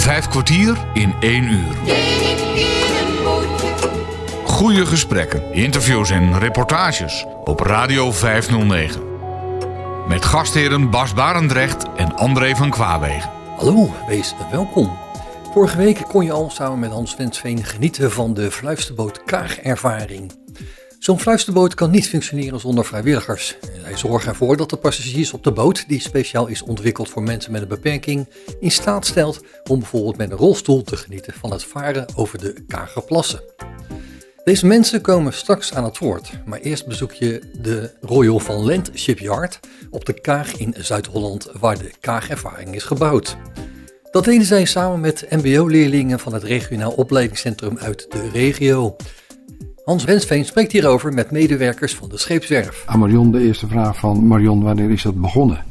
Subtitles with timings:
[0.00, 1.76] Vijf kwartier in één uur.
[4.44, 9.02] Goede gesprekken, interviews en reportages op Radio 509.
[10.08, 13.30] Met gastheren Bas Barendrecht en André van Kwaabegen.
[13.56, 14.98] Hallo, wees welkom.
[15.52, 20.39] Vorige week kon je al samen met Hans Wensveen genieten van de fluisterboot Kaagervaring.
[21.00, 23.56] Zo'n fluisterboot kan niet functioneren zonder vrijwilligers.
[23.82, 27.52] Zij zorgen ervoor dat de passagiers op de boot, die speciaal is ontwikkeld voor mensen
[27.52, 28.28] met een beperking,
[28.60, 32.64] in staat stelt om bijvoorbeeld met een rolstoel te genieten van het varen over de
[32.66, 33.40] Kagerplassen.
[34.44, 38.90] Deze mensen komen straks aan het woord, maar eerst bezoek je de Royal van Lent
[38.94, 43.36] Shipyard op de Kaag in Zuid-Holland, waar de Kaagervaring is gebouwd.
[44.10, 48.96] Dat deden zij samen met MBO-leerlingen van het regionaal opleidingscentrum uit de regio.
[49.90, 52.82] Hans Wensveen spreekt hierover met medewerkers van de scheepswerf.
[52.86, 55.64] Aan Marion de eerste vraag van Marion, wanneer is dat begonnen?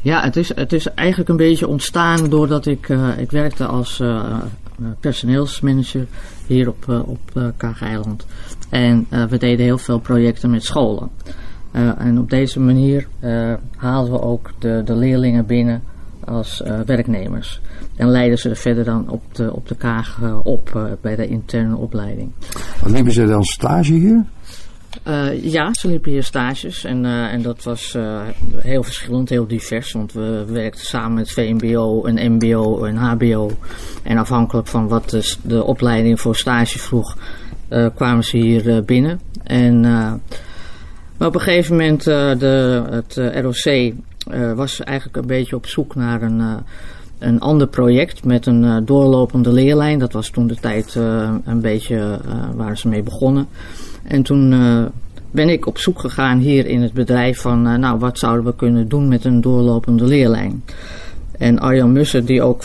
[0.00, 4.00] Ja, het is, het is eigenlijk een beetje ontstaan doordat ik, uh, ik werkte als
[4.00, 4.38] uh,
[5.00, 6.06] personeelsmanager
[6.46, 8.26] hier op, uh, op Kaag-eiland.
[8.68, 11.10] En we deden heel veel projecten met scholen.
[11.98, 13.06] en op deze manier
[13.76, 15.82] haalden we ook de, de leerlingen binnen
[16.24, 17.60] als werknemers.
[17.96, 21.76] En leiden ze er verder dan op de, op de kaag op bij de interne
[21.76, 22.32] opleiding.
[22.84, 24.24] Liepen ze dan stage hier?
[25.08, 28.20] Uh, ja, ze liepen hier stages en, uh, en dat was uh,
[28.56, 29.92] heel verschillend, heel divers.
[29.92, 33.50] Want we werkten samen met VMBO, een MBO, een HBO.
[34.02, 37.16] En afhankelijk van wat de, de opleiding voor stage vroeg,
[37.94, 39.20] kwamen ze hier binnen.
[39.44, 39.80] En,
[41.16, 43.94] maar op een gegeven moment, de, het ROC
[44.54, 46.62] was eigenlijk een beetje op zoek naar een
[47.18, 49.98] een ander project met een uh, doorlopende leerlijn.
[49.98, 50.94] Dat was toen de tijd
[51.44, 52.18] een beetje
[52.54, 53.46] waar ze mee begonnen.
[54.02, 54.50] En toen
[55.30, 58.88] ben ik op zoek gegaan hier in het bedrijf van, nou wat zouden we kunnen
[58.88, 60.64] doen met een doorlopende leerlijn.
[61.38, 62.64] En Arjan Musser, die ook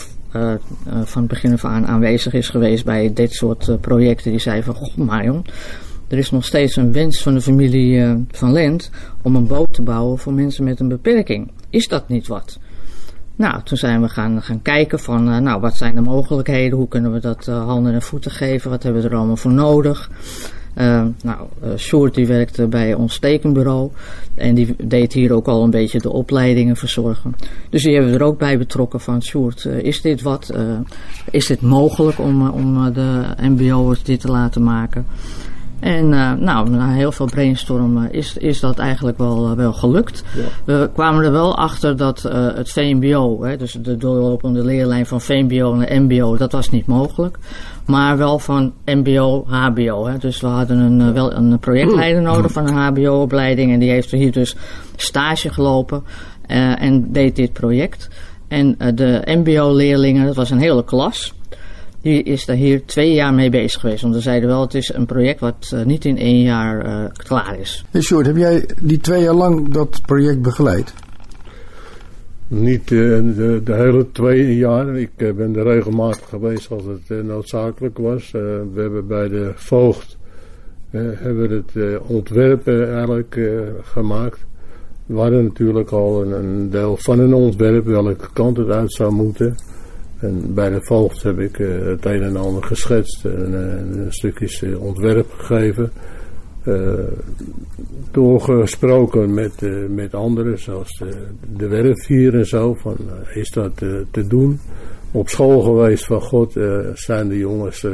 [1.04, 4.74] van het begin af aan aanwezig is geweest bij dit soort projecten, die zei van,
[4.74, 5.44] goh Marion,
[6.08, 8.90] er is nog steeds een wens van de familie van Lent
[9.22, 11.50] om een boot te bouwen voor mensen met een beperking.
[11.70, 12.58] Is dat niet wat?
[13.38, 16.78] Nou, toen zijn we gaan, gaan kijken van, uh, nou, wat zijn de mogelijkheden?
[16.78, 18.70] Hoe kunnen we dat uh, handen en voeten geven?
[18.70, 20.10] Wat hebben we er allemaal voor nodig?
[21.22, 23.90] Nou, Sjoerd die werkte bij ons tekenbureau.
[24.34, 27.34] En die deed hier ook al een beetje de opleidingen verzorgen.
[27.70, 30.54] Dus die hebben we er ook bij betrokken van, Sjoerd, is dit wat?
[31.30, 35.06] is dit mogelijk om, om de mbo'ers dit te laten maken?
[35.80, 40.24] En uh, nou, na heel veel brainstormen is, is dat eigenlijk wel, uh, wel gelukt.
[40.36, 40.42] Ja.
[40.64, 45.20] We kwamen er wel achter dat uh, het VMBO, hè, dus de doorlopende leerlijn van
[45.20, 47.38] VMBO naar MBO, dat was niet mogelijk.
[47.86, 50.06] Maar wel van MBO, HBO.
[50.06, 50.18] Hè.
[50.18, 53.72] Dus we hadden een, wel een projectleider nodig van een HBO-opleiding.
[53.72, 54.56] En die heeft hier dus
[54.96, 56.02] stage gelopen
[56.46, 58.08] en deed dit project.
[58.48, 61.34] En de MBO-leerlingen, dat was een hele klas.
[62.08, 64.02] Die is daar hier twee jaar mee bezig geweest.
[64.02, 67.04] Want we zeiden wel, het is een project wat uh, niet in één jaar uh,
[67.12, 67.84] klaar is.
[67.90, 70.94] Hey Sjoerd, heb jij die twee jaar lang dat project begeleid?
[72.46, 74.96] Niet uh, de, de, hele twee jaar.
[74.96, 78.30] Ik ben er regelmatig geweest als het noodzakelijk was.
[78.30, 80.16] we hebben bij de voogd
[80.90, 83.40] hebben het ontwerp eigenlijk
[83.82, 84.46] gemaakt.
[85.06, 89.12] We hadden natuurlijk al een, een deel van een ontwerp welke kant het uit zou
[89.12, 89.56] moeten.
[90.18, 94.12] En bij de voogd heb ik uh, het een en ander geschetst en uh, een
[94.12, 95.90] stukjes uh, ontwerp gegeven.
[98.10, 101.26] doorgesproken met, met anderen, zoals de,
[101.56, 102.96] de werf hier en zo, van
[103.34, 103.76] is dat
[104.10, 104.60] te doen?
[105.12, 106.52] Op school geweest van God
[106.94, 107.86] zijn de jongens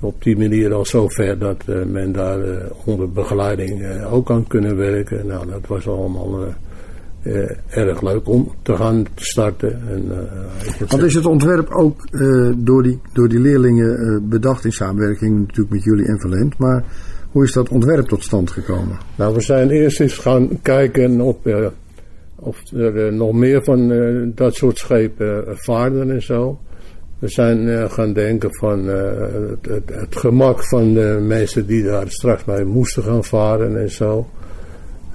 [0.00, 2.38] op die manier al zover dat men daar
[2.84, 5.26] onder begeleiding ook aan kunnen werken.
[5.26, 6.44] Nou, dat was allemaal
[7.22, 9.80] uh, erg leuk om te gaan starten.
[9.88, 14.72] En, uh, Want is het ontwerp ook uh, door, die, door die leerlingen bedacht in
[14.72, 16.84] samenwerking natuurlijk met jullie en Valent, maar
[17.30, 18.98] hoe is dat ontwerp tot stand gekomen?
[19.16, 21.70] Nou, we zijn eerst eens gaan kijken op,
[22.36, 26.58] of er nog meer van dat soort schepen vaarden en zo.
[27.18, 32.44] We zijn gaan denken van het, het, het, gemak van de mensen die daar straks
[32.44, 34.26] mee moesten gaan varen en zo.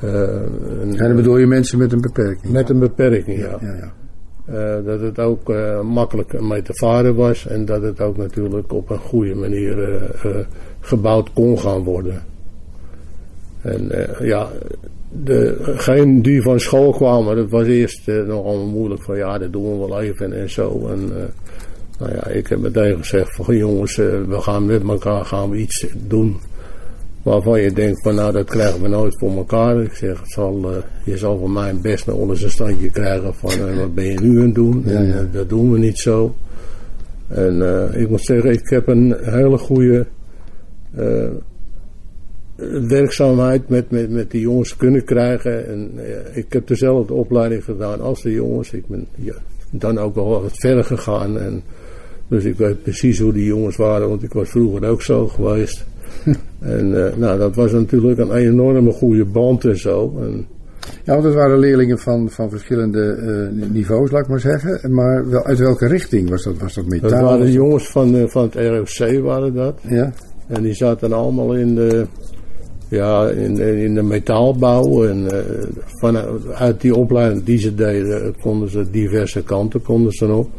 [0.04, 0.42] Uh,
[0.82, 2.54] en dan bedoel je mensen met een beperking?
[2.54, 3.58] Met een beperking, ja.
[3.62, 3.94] ja, ja.
[4.50, 8.74] Uh, dat het ook uh, makkelijk mee te varen was en dat het ook natuurlijk
[8.74, 10.00] op een goede manier
[10.80, 12.24] gebouwd kon gaan worden.
[13.62, 14.50] En ja,
[15.10, 19.72] degene die van school kwamen, dat was eerst nog allemaal moeilijk van ja, dat doen
[19.72, 20.88] we wel even en zo.
[20.88, 21.12] En
[22.00, 25.88] nou ja, ik heb meteen gezegd van jongens, we gaan met elkaar gaan we iets
[26.08, 26.38] doen
[27.26, 29.82] waarvan je denkt van nou dat krijgen we nooit voor elkaar.
[29.82, 33.34] Ik zeg, het zal, uh, je zal van mij best naar onder zijn standje krijgen
[33.34, 34.84] van uh, wat ben je nu aan het doen.
[34.86, 34.98] Ja, ja.
[35.00, 36.36] En, uh, dat doen we niet zo.
[37.28, 37.62] En
[37.94, 40.06] ik moet zeggen, ik heb een hele goede
[42.88, 45.68] werkzaamheid met, met, met die jongens kunnen krijgen.
[45.68, 45.92] En
[46.34, 48.72] ik heb dezelfde opleiding gedaan als de jongens.
[48.72, 49.36] Ik ben ja,
[49.70, 51.40] dan ook wel wat verder gegaan.
[51.40, 51.64] En,
[52.28, 55.86] dus ik weet precies hoe die jongens waren, want ik was vroeger ook zo geweest.
[56.60, 60.18] en uh, nou, dat was natuurlijk een enorme goede band en zo.
[60.20, 60.48] En,
[61.04, 63.18] ja, want het waren leerlingen van, van verschillende
[63.56, 64.94] uh, niveaus, laat ik maar zeggen.
[64.94, 66.58] Maar wel, uit welke richting was dat?
[66.58, 67.10] Was dat metaal?
[67.10, 69.80] Dat waren jongens van, uh, van het ROC, waren dat.
[69.88, 70.14] Ja.
[70.48, 72.06] En die zaten allemaal in de,
[72.90, 75.06] ja, in, in de metaalbouw.
[75.06, 75.40] En uh,
[75.86, 80.50] vanuit die opleiding die ze deden, konden ze diverse kanten konden ze op.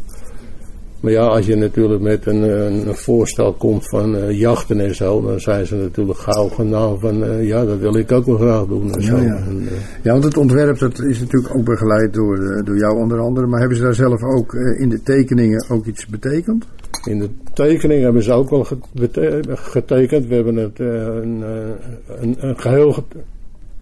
[1.00, 5.22] Maar ja, als je natuurlijk met een, een voorstel komt van uh, jachten en zo,
[5.22, 8.66] dan zijn ze natuurlijk gauw gedaan van uh, ja, dat wil ik ook wel graag
[8.66, 8.94] doen.
[8.94, 9.16] En zo.
[9.16, 9.36] Ja, ja.
[9.36, 9.68] En,
[10.02, 13.46] ja, want het ontwerp dat is natuurlijk ook begeleid door, door jou onder andere.
[13.46, 16.66] Maar hebben ze daar zelf ook in de tekeningen ook iets betekend?
[17.04, 18.66] In de tekening hebben ze ook wel
[19.46, 20.26] getekend.
[20.26, 21.44] We hebben het, een,
[22.20, 23.04] een, een geheel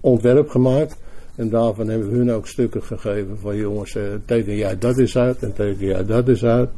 [0.01, 0.97] ontwerp gemaakt.
[1.37, 5.43] En daarvan hebben we hun ook stukken gegeven van jongens, teken jij dat is uit
[5.43, 6.69] en teken jij dat is uit.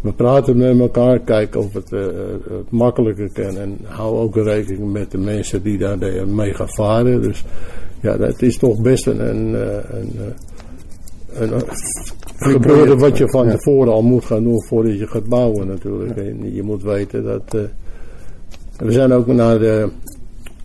[0.00, 2.06] We praten met elkaar, kijken of het, uh,
[2.48, 3.56] het makkelijker kan.
[3.56, 7.22] En hou ook rekening met de mensen die daar mee gaan varen.
[7.22, 7.44] Dus
[8.00, 9.54] ja, dat is toch best een, een,
[11.38, 11.62] een,
[12.40, 16.16] een, wat je van tevoren al moet gaan doen voordat je gaat bouwen natuurlijk.
[16.16, 17.54] En je moet weten dat...
[17.54, 17.62] Uh,
[18.76, 19.88] we zijn ook naar de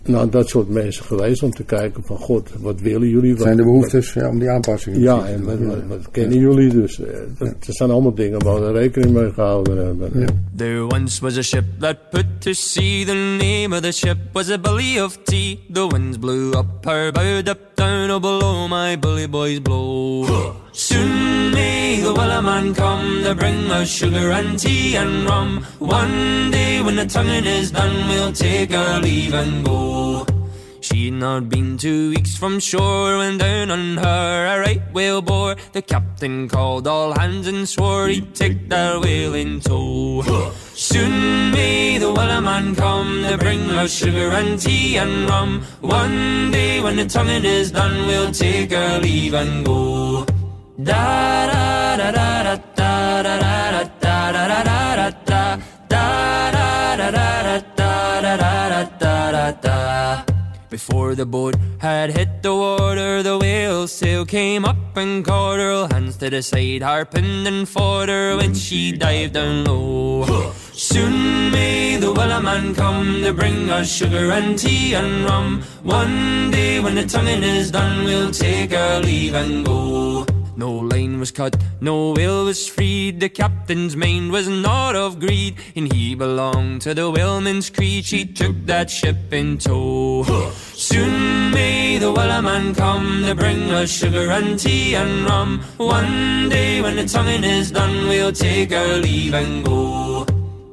[0.08, 3.32] naar dat soort mensen geweest om te kijken van god, wat willen jullie?
[3.32, 6.68] Wat, zijn de behoeftes ja, om die aanpassingen Ja, en wat, wat, wat kennen jullie?
[6.68, 7.06] Dus uh,
[7.38, 10.20] dat, zijn allemaal dingen waar we rekening mee gehouden hebben.
[10.20, 10.26] Ja.
[10.56, 13.04] There once was a ship that put to sea.
[13.04, 15.58] The name of the ship was a belly of tea.
[15.72, 20.56] The winds blew up her bow, up down, oh below my bully boys blow.
[20.72, 25.64] Soon may the wellerman come to bring us sugar and tea and rum.
[25.78, 30.26] One day when the tonguing is done, we'll take our leave and go.
[30.84, 35.56] She'd not been two weeks from shore when down on her a right whale bore.
[35.72, 40.20] The captain called all hands and swore he'd take that whale in tow.
[40.74, 45.62] Soon may the wellerman come to bring us sugar and tea and rum.
[45.80, 50.26] One day when the tonguing is done, we'll take our leave and go.
[50.82, 53.63] Da da da da da da da da
[60.74, 65.86] Before the boat had hit the water, the whale sail came up and caught her.
[65.92, 70.50] Hands to the side, harping and fought her when she dived down low.
[70.72, 75.62] Soon may the wellerman come to bring us sugar and tea and rum.
[75.84, 80.26] One day when the tonguing is done, we'll take our leave and go.
[80.56, 83.18] No line was cut, no will was freed.
[83.18, 88.04] The captain's mind was not of greed, and he belonged to the whaleman's creed.
[88.04, 90.22] She took that ship in tow.
[90.74, 95.60] Soon may the wellerman come to bring us sugar and tea and rum.
[95.76, 100.24] One day when the tonguing is done, we'll take our leave and go.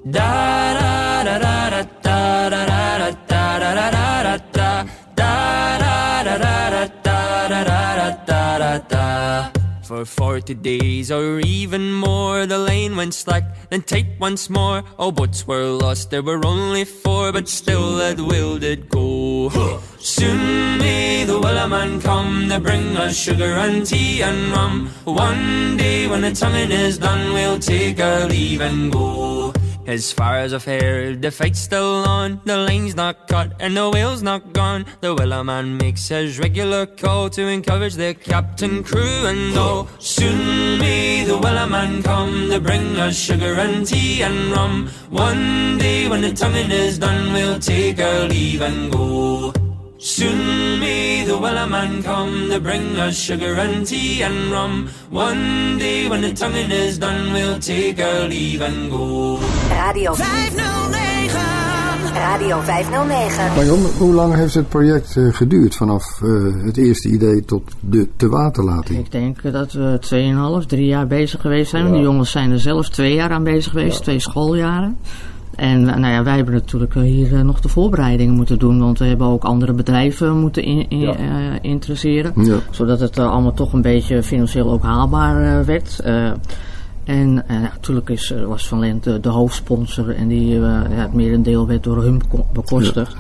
[0.10, 4.11] Da da da da da da da da da da da da da
[9.92, 12.46] for forty days or even more.
[12.46, 14.84] The lane went slack, then tight once more.
[14.98, 19.50] All boats were lost, there were only four, but still that will did go.
[20.00, 24.88] Soon may the wellerman come to bring us sugar and tea and rum.
[25.04, 29.52] One day when the tonguing is done, we'll take our leave and go.
[29.92, 32.40] As far as I've heard, the fight's still on.
[32.46, 34.86] The line's not cut and the whale's not gone.
[35.02, 39.90] The wellerman makes his regular call to encourage the captain, crew, and all.
[40.00, 44.88] Soon may the wellerman come to bring us sugar and tea and rum.
[45.10, 49.61] One day when the tonguing is done, we'll take our leave and go.
[50.04, 54.90] Soon may the wellerman come to bring us sugar and tea and rum.
[55.12, 59.38] One day when the tonguing is done, we'll take our leave and go.
[59.70, 62.14] Radio 509.
[62.14, 63.56] Radio 509.
[63.56, 68.08] Marion, hoe lang heeft het project uh, geduurd vanaf uh, het eerste idee tot de
[68.16, 69.00] te waterlating?
[69.00, 71.86] Ik denk dat we 2,5, 3 jaar bezig geweest zijn.
[71.86, 71.92] Ja.
[71.92, 74.04] De jongens zijn er zelf twee jaar aan bezig geweest, ja.
[74.04, 74.98] twee schooljaren.
[75.56, 79.06] En nou ja, wij hebben natuurlijk hier uh, nog de voorbereidingen moeten doen, want we
[79.06, 81.20] hebben ook andere bedrijven moeten in, in, ja.
[81.20, 82.34] uh, interesseren.
[82.36, 82.58] Ja.
[82.70, 86.00] Zodat het uh, allemaal toch een beetje financieel ook haalbaar werd.
[87.04, 91.84] en natuurlijk is, was Van Lent de, de, hoofdsponsor en die, ja, het merendeel werd
[91.84, 92.22] door hun
[92.54, 93.16] bekostigd.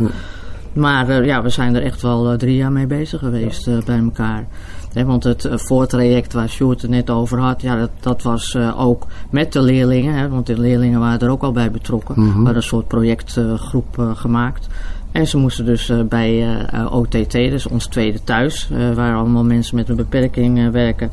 [0.73, 4.47] Maar ja, we zijn er echt wel drie jaar mee bezig geweest bij elkaar.
[4.93, 9.53] Want het voortraject waar Sjoerd het net over had, ja, dat, dat was ook met
[9.53, 10.13] de leerlingen.
[10.13, 12.15] Hè, want de leerlingen waren er ook al bij betrokken.
[12.17, 14.67] Mm We hadden een soort projectgroep gemaakt.
[15.11, 16.57] En ze moesten dus bij
[16.89, 21.11] OTT, dus ons tweede thuis, waar allemaal mensen met een beperking werken.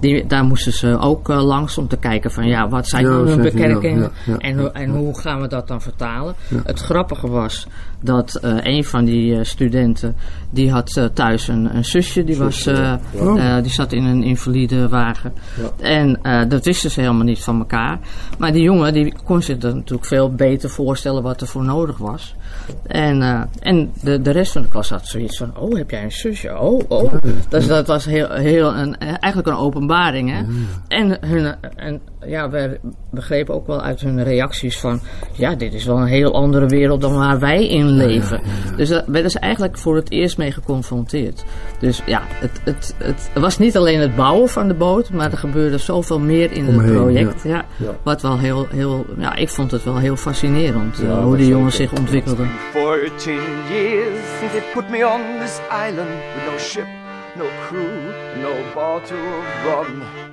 [0.00, 3.28] Die, daar moesten ze ook langs om te kijken van ja, wat zijn ja, nou
[3.28, 6.34] hun beperkingen ja, ja, en, en hoe gaan we dat dan vertalen.
[6.64, 7.66] Het grappige was
[8.00, 10.16] dat een van die studenten,
[10.50, 13.62] die had thuis een, een zusje, die, was, oh.
[13.62, 15.32] die zat in een invalide wagen.
[15.80, 17.98] En dat wisten ze helemaal niet van elkaar.
[18.38, 22.34] Maar die jongen die kon zich natuurlijk veel beter voorstellen wat er voor nodig was.
[22.86, 26.02] En, uh, en de, de rest van de klas had zoiets van: Oh, heb jij
[26.02, 26.58] een zusje?
[26.58, 27.12] Oh, oh.
[27.48, 30.30] Dus dat was heel, heel een, eigenlijk een openbaring.
[30.30, 30.42] Hè?
[30.88, 35.00] En, hun, en ja, we begrepen ook wel uit hun reacties van...
[35.32, 38.40] Ja, dit is wel een heel andere wereld dan waar wij in leven.
[38.76, 41.44] Dus daar werden ze eigenlijk voor het eerst mee geconfronteerd.
[41.78, 45.10] Dus ja, het, het, het, was niet alleen het bouwen van de boot...
[45.10, 47.42] maar er gebeurde zoveel meer in het project.
[47.42, 47.64] Ja.
[48.02, 49.06] Wat wel heel, heel...
[49.18, 52.48] Ja, ik vond het wel heel fascinerend uh, hoe de jongens zich ontwikkelden.
[52.72, 53.34] 14
[53.70, 56.08] years since they put me on this island...
[56.34, 56.86] with no ship,
[57.36, 57.88] no crew,
[58.42, 60.29] no bottle of rum...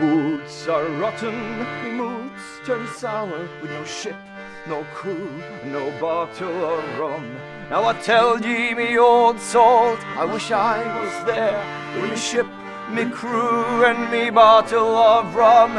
[0.00, 4.16] Woods are rotten, the moods turn sour with no ship,
[4.68, 7.34] no crew, no bottle of rum.
[7.70, 11.62] Now I tell ye, me old salt, I wish I was there
[12.02, 12.46] with me ship,
[12.90, 15.74] me crew, and me bottle of rum.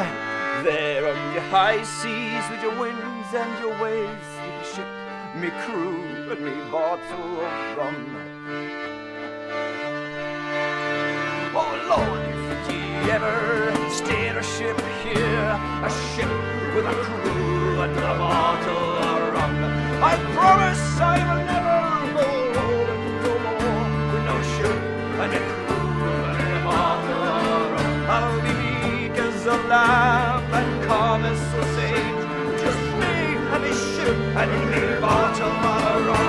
[0.63, 4.87] There on the high seas with your winds and your waves, me ship,
[5.35, 8.17] me crew, and me bottle of rum.
[11.59, 12.36] Oh Lord,
[13.09, 15.49] ever steer a ship here,
[15.87, 16.29] a ship
[16.75, 19.55] with a crew and a bottle of rum.
[20.03, 21.79] I promise I will never
[22.17, 22.27] go
[22.59, 22.91] home
[23.23, 24.77] no more with no ship
[25.23, 27.95] and a crew and a bottle of rum.
[28.15, 33.15] I'll be meek as a lamb and calm as a sage, just me
[33.53, 36.26] and a ship and me bottle of rum,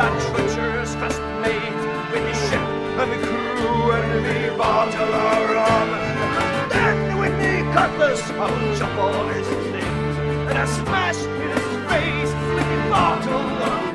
[0.00, 1.80] that treacherous first mate
[2.10, 2.66] with his ship
[3.00, 5.88] and the crew and the bottle of rum.
[5.92, 10.16] And then with me cutlass, I'll chop all his things
[10.48, 13.89] and I smash in his face with the bottle of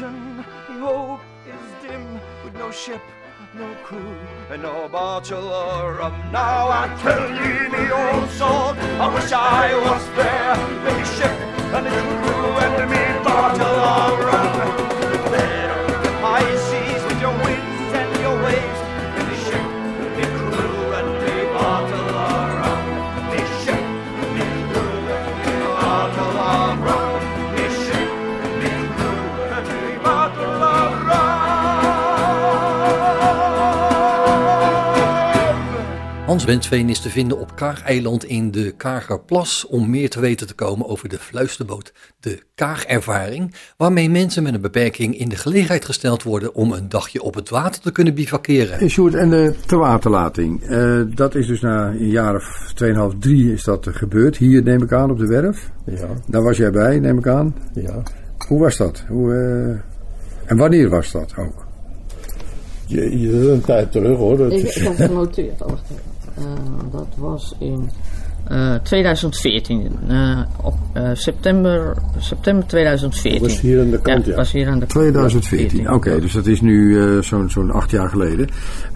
[0.00, 3.00] rotten, the hope is dim with no ship,
[3.54, 4.16] no crew,
[4.50, 6.12] and no bottle of rum.
[6.32, 6.68] Now.
[6.68, 10.56] I tell ye, me old soul, I wish I was there.
[10.84, 11.36] With the ship
[11.74, 13.76] and the crew and me bottle
[36.36, 40.54] Hans Wensveen is te vinden op Kaag-eiland in de Kagerplas om meer te weten te
[40.54, 46.22] komen over de fluisterboot, de Kaagervaring, waarmee mensen met een beperking in de gelegenheid gesteld
[46.22, 48.78] worden om een dagje op het water te kunnen bivakeren.
[48.78, 53.52] En Sjoerd, en de terwaterlating, eh, dat is dus na een jaar of 2,5, 3
[53.52, 54.36] is dat gebeurd.
[54.36, 55.70] Hier neem ik aan op de werf.
[55.84, 57.54] Ja, Daar was jij bij, neem ik aan.
[57.74, 58.02] ja.
[58.48, 59.04] Hoe was dat?
[59.08, 61.66] Hoe, eh, en wanneer was dat ook?
[62.86, 64.36] Je, je, een tijd terug hoor.
[64.36, 65.60] Dat Ik, is, ik heb het genoteerd.
[65.60, 65.72] Eh,
[66.90, 67.90] dat was in
[68.82, 69.92] 2014.
[70.62, 70.74] op
[71.12, 73.40] september, september 2014.
[73.40, 74.34] Dat was hier aan de kant, ja.
[74.34, 76.20] was hier aan de 2014, oké.
[76.20, 78.48] dus dat is nu zo'n zo'n acht jaar geleden.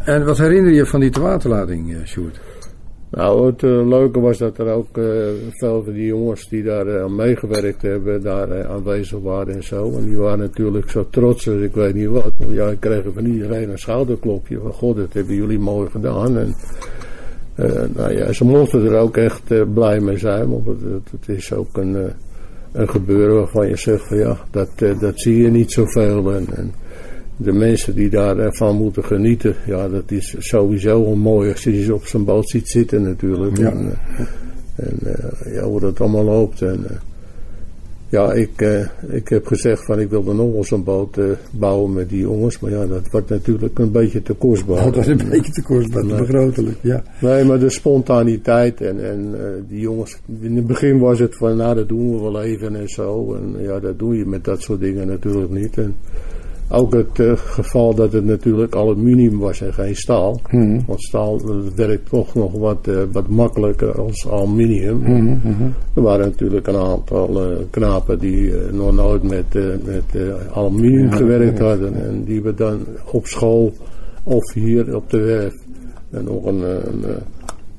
[0.04, 2.40] En wat herinner je van die waterlading, Sjoerd?
[3.11, 5.04] Nou, het uh, leuke was dat er ook uh,
[5.50, 9.92] veel van die jongens die daar uh, aan meegewerkt hebben, daar aanwezig waren en zo.
[9.97, 12.32] En die waren natuurlijk zo trots als ik weet niet wat.
[12.38, 16.38] Want ja, ik kreeg van iedereen een schouderklopje van god, dat hebben jullie mooi gedaan.
[16.38, 16.54] En
[17.95, 21.76] nou ja, ze mochten er ook echt blij mee zijn, want het, het is ook
[21.76, 21.97] een,
[22.73, 24.69] een gebeuren waarvan je zegt van ja, dat,
[25.00, 26.33] dat zie je niet zoveel.
[26.33, 26.73] En, en
[27.37, 31.95] de mensen die daarvan moeten genieten, ja, dat is sowieso al mooi als je ze
[31.95, 33.59] op zijn boot ziet zitten natuurlijk.
[33.59, 33.71] Ja.
[33.71, 33.97] En,
[34.76, 36.62] eh, en ja, hoe dat allemaal loopt.
[36.62, 36.87] En,
[38.11, 41.19] ja, ik, uh, ik heb gezegd van ik wilde nog eens een boot
[41.50, 42.59] bouwen met die jongens.
[42.59, 44.85] Maar ja, dat wordt natuurlijk een beetje te kostbaar.
[44.85, 47.02] Dat was een beetje te kostbaar, te begrotelijk, ja.
[47.21, 49.35] Nee, maar de spontaniteit en, en
[49.69, 50.19] die jongens...
[50.40, 53.35] In het begin was het van, nou dat doen we wel even en zo.
[53.35, 55.79] En ja, dat doe je met dat soort dingen natuurlijk niet.
[55.79, 55.95] En,
[56.70, 60.40] ook het uh, geval dat het natuurlijk aluminium was en geen staal.
[60.48, 60.82] Hmm.
[60.86, 61.40] Want staal
[61.74, 65.04] werkt toch nog wat, uh, wat makkelijker als aluminium.
[65.04, 70.04] Hmm, hmm, er waren natuurlijk een aantal uh, knapen die nog nooit met, met
[70.52, 71.94] aluminium gewerkt hadden.
[71.94, 72.78] En die we dan
[73.12, 73.72] op school
[74.22, 75.54] of hier op de werf
[76.10, 77.04] en nog een, een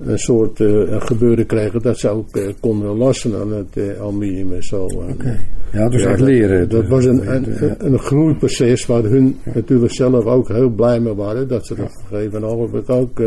[0.06, 4.54] een soort uh, gebeuren kregen dat ze ook uh, konden lassen aan het uh, aluminium
[4.54, 4.84] en zo.
[4.84, 5.40] Okay.
[5.72, 6.70] Ja, dus ja, echt leren.
[6.70, 11.48] Dat, was een, een, een, groeiproces waar hun natuurlijk zelf ook heel blij mee waren
[11.48, 13.22] dat ze dat gegeven moment ook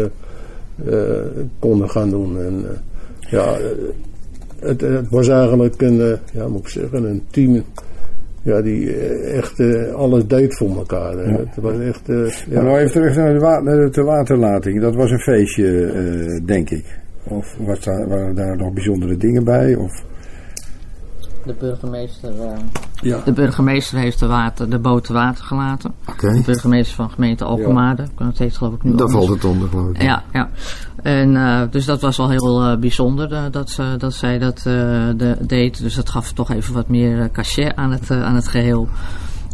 [1.58, 2.38] konden gaan doen.
[2.38, 2.64] En,
[3.20, 3.58] ja,
[4.58, 7.64] het, het, was eigenlijk een, ja, moet ik zeggen, een team
[8.44, 11.30] ja, die eh, echt uh, alles deed voor elkaar.
[11.30, 11.38] Ja.
[11.38, 12.08] Het was echt...
[12.08, 12.54] Uh, ja.
[12.54, 14.80] Maar nou even terug naar de, wa naar de waterlating.
[14.80, 16.98] Dat was een feestje, uh, denk ik.
[17.28, 19.74] Of was daar, waren daar nog bijzondere dingen bij?
[19.74, 20.04] Of...
[21.44, 22.32] De burgemeester,
[23.04, 23.20] ja.
[23.24, 25.94] de burgemeester heeft de, water, de boot te water gelaten.
[26.08, 26.32] Okay.
[26.32, 27.96] De burgemeester van gemeente Alkmaar.
[27.96, 28.06] Ja.
[28.16, 30.02] Dat heet geloof ik nu Daar valt het onder geloof ik.
[30.02, 30.50] Ja, ja.
[31.02, 34.58] En uh, dus dat was wel heel uh, bijzonder uh, dat, ze, dat zij dat
[34.58, 35.80] de, deed.
[35.80, 38.88] Dus dat gaf toch even wat meer cachet aan het, aan het geheel.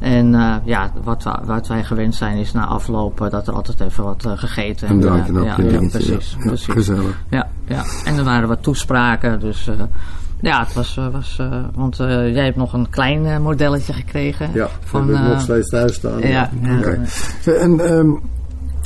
[0.00, 0.30] En
[0.64, 4.88] ja, wat, wat wij gewend zijn is na afloop dat er altijd even wat gegeten.
[4.88, 6.74] En en ja, ja, precies, ja, precies.
[6.74, 7.22] Gezellig.
[7.30, 9.40] Ja, ja, en er waren wat toespraken.
[9.40, 9.70] Dus
[10.40, 11.40] ja, het was, was
[11.74, 14.50] want jij hebt nog een klein modelletje gekregen.
[14.52, 16.20] Ja, van, heb ik nog steeds thuis staan.
[16.20, 16.78] Ja, ja.
[16.78, 16.98] Okay.
[17.44, 18.20] En um,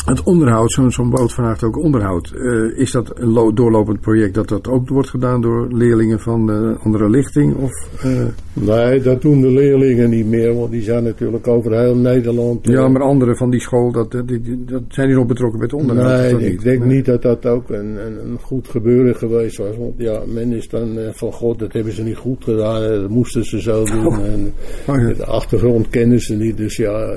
[0.05, 2.33] het onderhoud, zo'n zo'n boot vraagt ook onderhoud.
[2.35, 6.77] Uh, is dat een doorlopend project dat dat ook wordt gedaan door leerlingen van de
[6.83, 7.57] andere lichting?
[7.57, 8.27] Of, uh...
[8.53, 12.67] Nee, dat doen de leerlingen niet meer, want die zijn natuurlijk over heel Nederland.
[12.67, 16.41] Ja, maar anderen van die school, dat, die, dat zijn die nog betrokken met onderhoud?
[16.41, 19.77] Nee, ik denk niet dat dat ook een, een, een, goed gebeuren geweest was.
[19.79, 23.45] Want ja, men is dan van god, dat hebben ze niet goed gedaan, dat moesten
[23.45, 24.07] ze zo doen.
[24.07, 24.25] Oh.
[24.25, 24.53] En
[24.87, 25.15] oh, ja.
[25.15, 27.15] De achtergrond kennen ze niet, dus ja,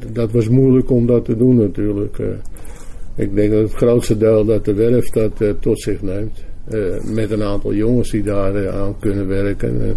[0.00, 1.87] dat, dat was moeilijk om dat te doen natuurlijk.
[1.96, 2.26] Uh,
[3.14, 6.44] ik denk dat het grootste deel dat de werf dat uh, tot zich neemt.
[6.70, 9.96] Uh, met een aantal jongens die daar aan kunnen werken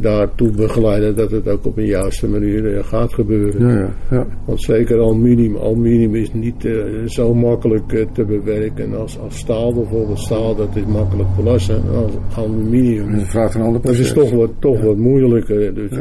[0.00, 3.68] daartoe begeleiden dat het ook op een juiste manier uh, gaat gebeuren.
[3.68, 4.26] Ja, ja, ja.
[4.44, 9.74] Want zeker aluminium, aluminium is niet uh, zo makkelijk uh, te bewerken als, als staal
[9.74, 10.18] bijvoorbeeld.
[10.18, 13.16] Staal dat is makkelijk te lassen, als aluminium.
[13.16, 15.74] Dat vraagt een ander Dat is toch wat, toch wat moeilijker.
[15.74, 15.98] Dus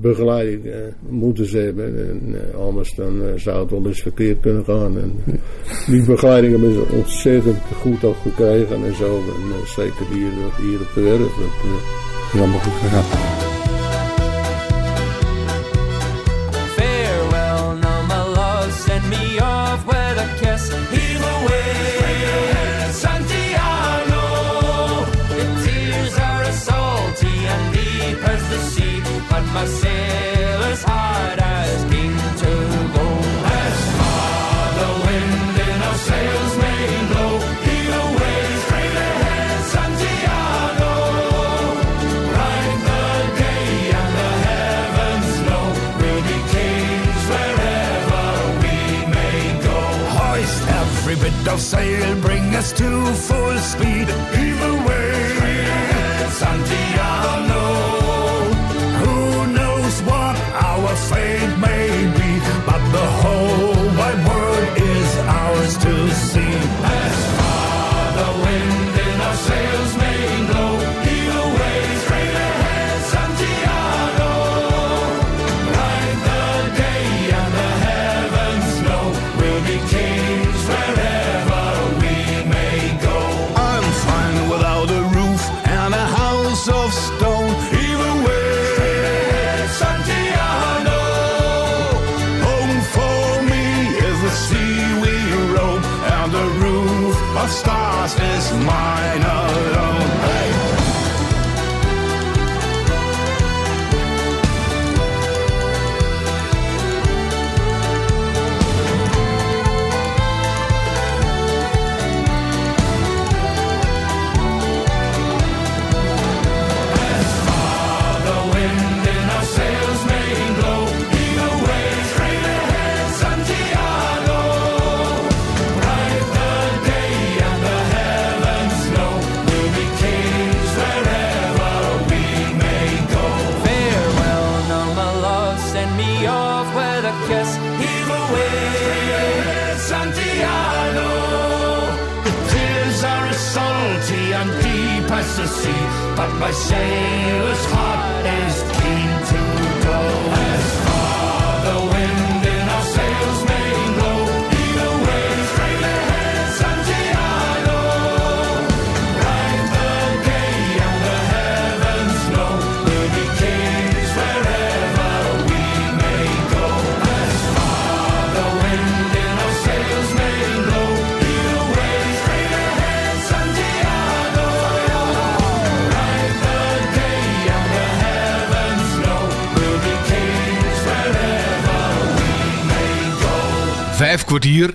[0.00, 0.74] begeleiding
[1.08, 2.08] moeten ze hebben.
[2.08, 4.98] En anders dan zou het wel eens verkeerd kunnen gaan.
[4.98, 5.12] En,
[5.86, 9.14] die begeleiding hebben ze ontzettend goed ook gekregen en zo.
[9.14, 11.18] En zeker hier, hier op de werf.
[11.18, 13.04] Dat, helemaal goed gegaan.
[13.04, 13.45] Farewell,
[51.66, 52.88] sail, bring us to
[53.26, 54.06] full speed.
[54.36, 55.05] Heave away,
[97.46, 99.35] of stars is mine.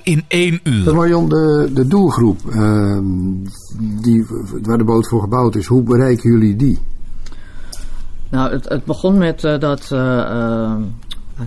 [0.04, 0.96] In één uur.
[0.96, 3.04] Marion, de, de doelgroep ehm,
[4.02, 4.26] die,
[4.62, 6.80] waar de boot voor gebouwd is, hoe bereiken jullie die?
[8.30, 10.72] Nou, het, het begon met eh, dat eh, eh,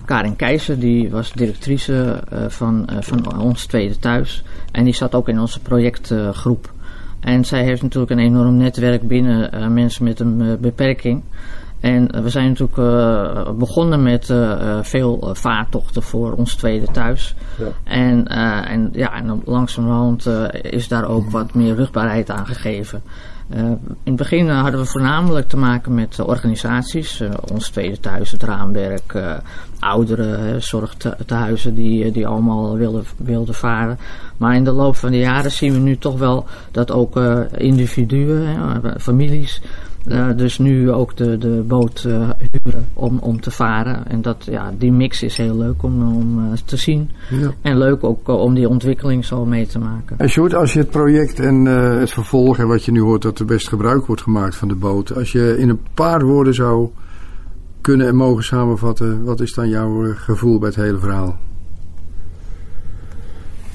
[0.05, 4.43] Karin Keizer, die was directrice eh, van, eh, van ons tweede thuis.
[4.71, 6.73] En die zat ook in onze projectgroep.
[7.19, 11.21] en zij heeft natuurlijk een enorm netwerk binnen eh, mensen met een beperking.
[11.79, 17.35] En we zijn natuurlijk eh, begonnen met eh, eh, veel vaartochten voor ons tweede thuis.
[17.57, 17.65] Ja.
[17.83, 23.01] En, eh, en, ja, en langzamerhand is daar ook wat meer rugbaarheid aan gegeven.
[23.49, 27.23] In het begin hadden we voornamelijk te maken met organisaties.
[27.51, 29.13] ons tweede thuis, het raamwerk,
[29.85, 33.97] ouderen, eh, zorgtehuizen die, die allemaal wilden, wilden varen.
[34.37, 37.15] Maar in de loop van de jaren zien we nu toch wel dat ook
[37.57, 38.57] individuen,
[38.99, 39.61] families,
[40.07, 44.07] eh, dus nu ook de, de boot eh, huren om, om te varen.
[44.07, 47.09] En dat, ja, die mix is heel leuk om, om eh, te zien.
[47.29, 47.53] Ja.
[47.61, 50.17] En leuk ook om die ontwikkeling zo mee te maken.
[50.17, 53.39] En Sjoerd, als je het project en het vervolg en wat je nu hoort dat
[53.39, 55.15] er best gebruik wordt gemaakt van de boot.
[55.15, 56.89] Als je in een paar woorden zou
[57.81, 61.37] kunnen en mogen samenvatten, wat is dan jouw gevoel bij het hele verhaal?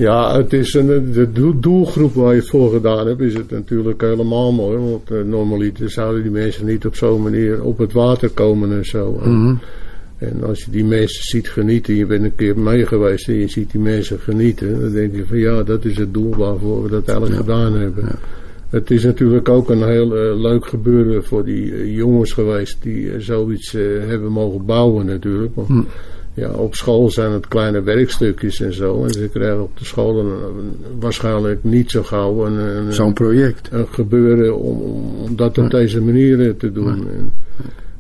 [0.01, 3.51] Ja, het is een, de doel- doelgroep waar je het voor gedaan hebt, is het
[3.51, 4.79] natuurlijk helemaal mooi.
[4.79, 8.85] Want uh, normaliter zouden die mensen niet op zo'n manier op het water komen en
[8.85, 9.21] zo.
[9.23, 9.55] En- Mhm.
[10.19, 13.49] En als je die mensen ziet genieten, je bent een keer mee geweest en je
[13.49, 16.89] ziet die mensen genieten, dan denk je van ja, dat is het doel waarvoor we
[16.91, 18.05] dat eigenlijk gedaan hebben.
[18.71, 23.21] Het is natuurlijk ook een heel eh, leuk gebeuren voor die eh, jongens geweest die
[23.21, 23.73] zoiets
[24.07, 25.55] hebben mogen bouwen natuurlijk.
[25.55, 25.81] Want, Hm.
[26.41, 29.05] Ja, op school zijn het kleine werkstukjes en zo.
[29.05, 33.13] En ze krijgen op de school een- een- waarschijnlijk niet zo gauw een, een, Zo'n
[33.13, 33.69] project.
[33.73, 34.81] een gebeuren om,
[35.25, 36.89] om, dat op deze manier eh, te doen.
[37.09, 37.33] En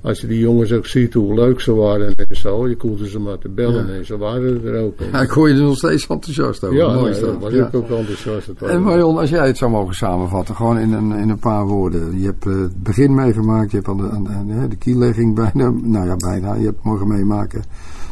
[0.03, 3.18] als je die jongens ook ziet hoe leuk ze waren en zo, je koelde ze
[3.20, 3.92] maar te bellen Ja.
[3.92, 4.94] en ze waren er ook.
[5.12, 6.76] Ja, ik hoor je er nog steeds enthousiast over.
[6.76, 8.48] Ja, Mooi was ik ook enthousiast.
[8.61, 12.20] En Marion, als jij het zou mogen samenvatten, gewoon in een, in een paar woorden.
[12.20, 16.07] Je hebt eh, het begin meegemaakt, je hebt aan de, aan, de kiellegging bijna, nou
[16.07, 17.62] ja, bijna, je hebt het mogen meemaken.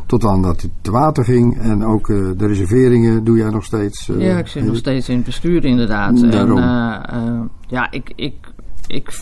[0.08, 3.64] Tot aan dat het te water ging en ook eh, de reserveringen doe jij nog
[3.64, 4.08] steeds.
[4.08, 6.30] eh, Ja, ik zit nog steeds in het bestuur inderdaad.
[6.30, 6.58] Daarom.
[6.58, 8.34] En, eh, ja, ik, ik,
[8.86, 9.20] ik,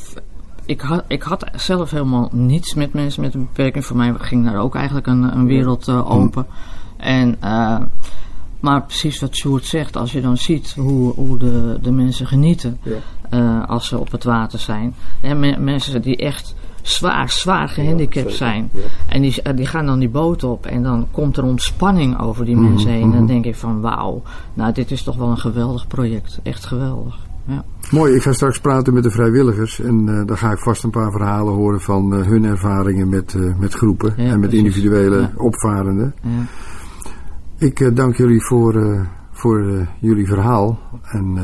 [0.67, 3.85] ik, had, ik had zelf helemaal niets met mensen met een beperking.
[3.85, 6.47] Voor mij ging daar ook eigenlijk een, een wereld open.
[6.97, 7.39] En,
[8.61, 12.79] maar precies wat Sjoerd zegt, als je dan ziet hoe, hoe de, de mensen genieten
[13.31, 13.59] Ja.
[13.61, 14.95] als ze op het water zijn.
[15.23, 16.55] Me- mensen die echt
[16.89, 18.71] zwaar, zwaar gehandicapt zijn.
[18.73, 18.81] Ja.
[19.09, 22.45] En die, eh, die gaan dan die boot op en dan komt er ontspanning over
[22.45, 23.03] die mensen heen.
[23.03, 24.23] En dan denk ik van wauw,
[24.55, 26.41] nou dit is toch wel een geweldig project.
[26.43, 27.19] Echt geweldig.
[27.45, 27.65] Ja.
[27.91, 30.91] Mooi, ik ga straks praten met de vrijwilligers en eh dan ga ik vast een
[30.91, 34.59] paar verhalen horen van eh, hun ervaringen met, met groepen Ja, en met precies.
[34.59, 36.15] individuele opvarenden.
[36.23, 36.31] Ja.
[37.67, 41.39] Ik dank jullie voor, voor jullie verhaal en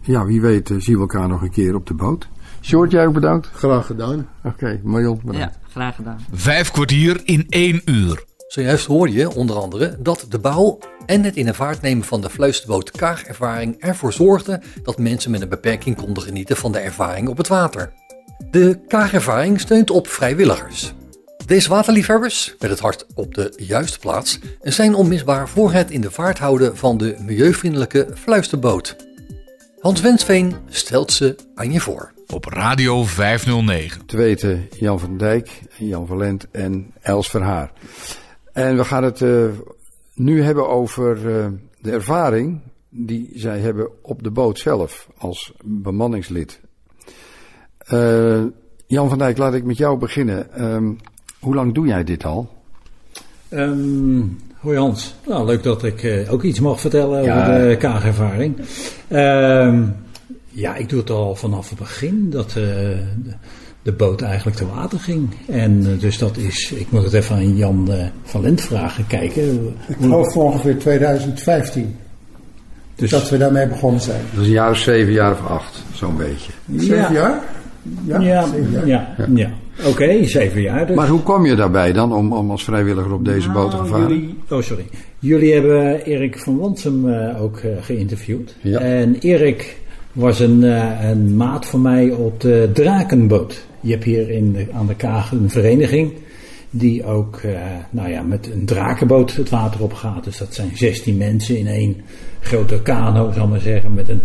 [0.00, 2.28] ja, wie weet zien we elkaar nog een keer op de boot.
[2.60, 3.48] Sjoerd, jij ook bedankt.
[3.52, 4.28] Graag gedaan.
[4.44, 5.54] Oké, Marion, bedankt.
[5.54, 6.18] ja, graag gedaan.
[6.32, 8.24] Vijf kwartier in één uur.
[8.48, 12.20] Zojuist hoorde je onder andere dat de bouw en het in de vaart nemen van
[12.20, 17.28] de fluisterboot Kaagervaring ervoor zorgden dat mensen met een beperking konden genieten van de ervaring
[17.28, 17.92] op het water.
[18.50, 20.94] De Kaagervaring steunt op vrijwilligers.
[21.46, 26.10] Deze waterliefhebbers, met het hart op de juiste plaats, zijn onmisbaar voor het in de
[26.10, 28.96] vaart houden van de milieuvriendelijke fluisterboot.
[29.80, 32.12] Hans Wensveen stelt ze aan je voor.
[32.34, 34.06] Op Radio 509.
[34.06, 37.72] Te weten Jan van Dijk, Jan van Lent en Els Verhaar.
[38.52, 39.44] En we gaan het uh,
[40.14, 41.46] nu hebben over uh,
[41.80, 46.60] de ervaring die zij hebben op de boot zelf als bemanningslid.
[47.92, 48.42] Uh,
[48.86, 50.64] Jan van Dijk, laat ik met jou beginnen.
[50.64, 50.98] Um,
[51.40, 52.48] hoe lang doe jij dit al?
[53.50, 55.14] Um, hoi Hans.
[55.26, 57.40] Nou, leuk dat ik uh, ook iets mag vertellen ja.
[57.40, 58.58] over de kaagervaring.
[59.08, 60.06] Um,
[60.58, 63.00] ja, ik doe het al vanaf het begin dat uh, de,
[63.82, 65.28] de, boot eigenlijk te water ging.
[65.46, 67.90] En uh, dus dat is, ik moet het even aan Jan
[68.22, 69.74] van Lent vragen, kijken.
[69.88, 71.96] Ik geloof voor ongeveer 2015.
[72.94, 74.20] Dus dat we daarmee begonnen zijn.
[74.30, 76.52] Dat is een jaar of zeven, jaar of acht, zo'n beetje.
[76.76, 77.12] Zeven ja.
[77.12, 77.42] jaar?
[78.06, 79.50] Ja, ja, ja, ja, ja.
[79.78, 80.96] Oké, okay, zeven jaar dus.
[80.96, 83.76] Maar hoe kom je daarbij dan om, om als vrijwilliger op deze nou, boot te
[83.76, 84.08] gaan varen?
[84.08, 84.86] Jullie, oh, sorry.
[85.18, 88.56] Jullie hebben Erik van Wansum uh, ook uh, geïnterviewd.
[88.60, 88.78] Ja.
[88.78, 89.76] En Erik
[90.18, 93.66] was een, uh, een maat van mij op de Drakenboot.
[93.80, 96.12] Je hebt hier in aan de Kaag een vereniging
[96.70, 97.40] die ook
[97.90, 100.24] nou ja, met een drakenboot het water op gaat.
[100.24, 101.96] Dus dat zijn 16 mensen in één
[102.40, 104.20] grote kano, zal maar zeggen, met een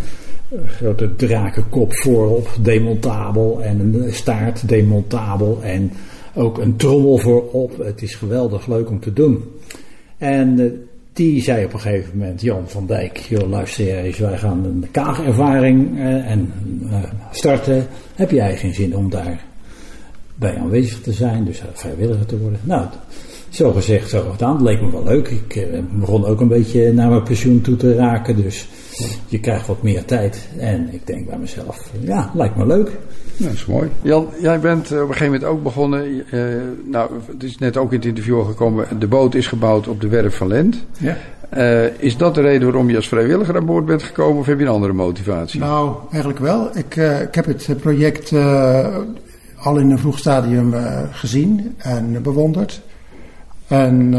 [0.68, 3.62] grote drakenkop voorop, demontabel.
[3.62, 5.60] En een staart, demontabel.
[5.64, 5.92] En
[6.36, 7.78] ook een trommel voorop.
[7.78, 9.44] Het is geweldig leuk om te doen.
[10.18, 10.80] En
[11.14, 14.88] die zei op een gegeven moment, Jan van Dijk, joh, luister eens, wij gaan een
[14.92, 17.88] kaagervaring uh, en uh, starten.
[18.16, 19.44] Heb jij geen zin om daar
[20.36, 22.60] bij aanwezig te zijn, dus vrijwilliger te worden?
[22.64, 22.86] Nou,
[23.50, 24.64] zo gezegd, zo gedaan.
[24.64, 25.28] Leek me wel leuk.
[25.28, 25.68] Ik
[26.00, 28.36] begon ook een beetje naar mijn pensioen toe te raken.
[28.36, 28.68] Dus
[29.28, 30.48] je krijgt wat meer tijd.
[30.58, 32.92] En ik denk bij mezelf, ja, lijkt me leuk.
[33.36, 33.90] Ja, dat is mooi.
[34.02, 36.24] Jan, jij bent op een gegeven moment ook begonnen.
[36.32, 36.46] Uh,
[36.86, 39.00] nou, het is net ook in het interview gekomen.
[39.00, 40.86] De boot is gebouwd op de werf van Lent.
[40.98, 41.18] Ja.
[41.58, 44.40] Uh, is dat de reden waarom je als vrijwilliger aan boord bent gekomen?
[44.40, 45.60] Of heb je een andere motivatie?
[45.60, 46.78] Nou, eigenlijk wel.
[46.78, 48.34] Ik, ik heb het project
[49.58, 50.74] al in een vroeg stadium
[51.12, 52.82] gezien en bewonderd.
[53.68, 54.12] En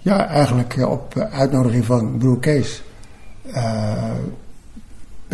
[0.00, 2.82] ja, eigenlijk op uitnodiging van broer Kees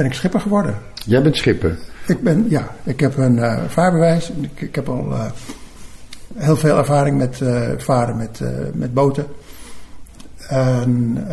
[0.01, 0.75] ben ik schipper geworden.
[1.05, 1.79] Jij bent schipper?
[2.07, 2.75] Ik ben, ja.
[2.85, 4.31] Ik heb een uh, vaarbewijs.
[4.41, 5.15] Ik, ik heb al
[6.35, 7.41] heel veel ervaring met
[7.77, 8.41] varen met,
[8.75, 9.27] met boten.
[10.49, 11.27] En,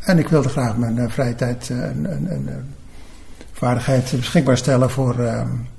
[0.00, 2.74] en ik wilde graag mijn vrije tijd en, en, en
[3.52, 5.16] vaardigheid beschikbaar stellen voor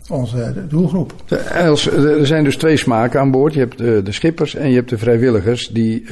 [0.09, 1.13] onze doelgroep.
[1.51, 3.53] Els, er zijn dus twee smaken aan boord.
[3.53, 6.05] Je hebt de, schippers en je hebt de vrijwilligers die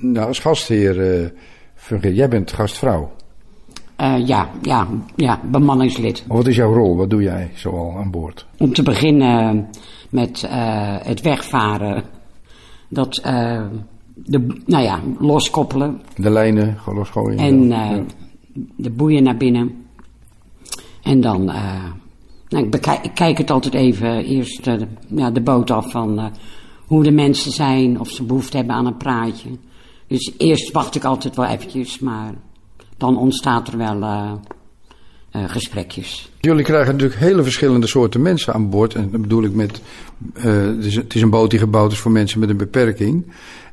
[0.00, 1.32] nou, als gastheer
[1.74, 2.14] fungeren.
[2.14, 3.15] Jij bent gastvrouw.
[4.00, 6.24] Uh, ja, ja, ja, bemanningslid.
[6.26, 6.96] Wat is jouw rol?
[6.96, 8.46] Wat doe jij zoal aan boord?
[8.58, 9.68] Om te beginnen
[10.10, 10.46] met
[11.02, 12.02] het wegvaren.
[12.88, 13.14] Dat,
[14.14, 16.00] de, nou ja, loskoppelen.
[16.16, 17.38] De lijnen losgooien.
[17.38, 18.02] En ja.
[18.76, 19.84] de boeien naar binnen.
[21.02, 21.44] En dan
[22.48, 24.70] nou, ik, bekijk, ik kijk het altijd even eerst
[25.08, 26.30] ja, de boot af van
[26.86, 29.50] hoe de mensen zijn, of ze behoefte hebben aan een praatje.
[30.06, 32.34] Dus eerst wacht ik altijd wel eventjes, maar
[32.96, 34.32] dan ontstaat er wel uh,
[35.32, 36.30] gesprekjes.
[36.40, 38.94] Jullie krijgen natuurlijk hele verschillende soorten mensen aan boord.
[38.94, 39.80] En dat bedoel ik met,
[40.34, 43.26] het is, het, is, een boot die gebouwd is voor mensen met een beperking.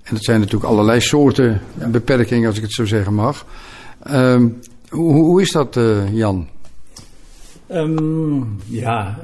[0.03, 1.87] En dat zijn natuurlijk allerlei soorten ja.
[1.87, 3.45] beperkingen, als ik het zo zeggen mag.
[4.03, 4.47] Ehm,
[4.89, 5.79] hoe, hoe is dat,
[6.11, 6.47] Jan?
[7.73, 9.19] Um, ja,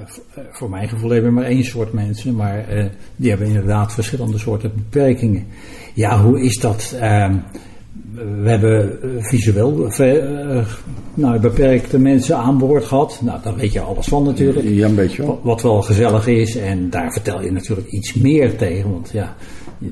[0.51, 2.85] voor mijn gevoel hebben we maar één soort mensen, maar uh,
[3.15, 5.47] die hebben inderdaad verschillende soorten beperkingen.
[5.93, 6.95] Ja, hoe is dat?
[8.13, 10.65] We hebben visueel uh,
[11.13, 13.19] nou, beperkte mensen aan boord gehad.
[13.23, 14.67] Nou, daar weet je alles van natuurlijk.
[14.69, 15.39] Ja, een beetje wel.
[15.43, 18.91] Wat wel gezellig is en daar vertel je natuurlijk iets meer tegen.
[18.91, 19.35] Want ja,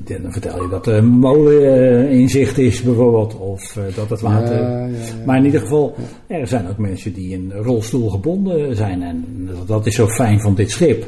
[0.04, 3.38] dan vertel je dat er een molen in zicht is bijvoorbeeld.
[3.38, 4.60] Of dat het water...
[4.60, 5.24] Ja, ja, ja.
[5.26, 5.94] Maar in ieder geval,
[6.26, 9.02] er zijn ook mensen die in rolstoel gebonden zijn.
[9.02, 11.06] En dat is zo fijn van dit schip.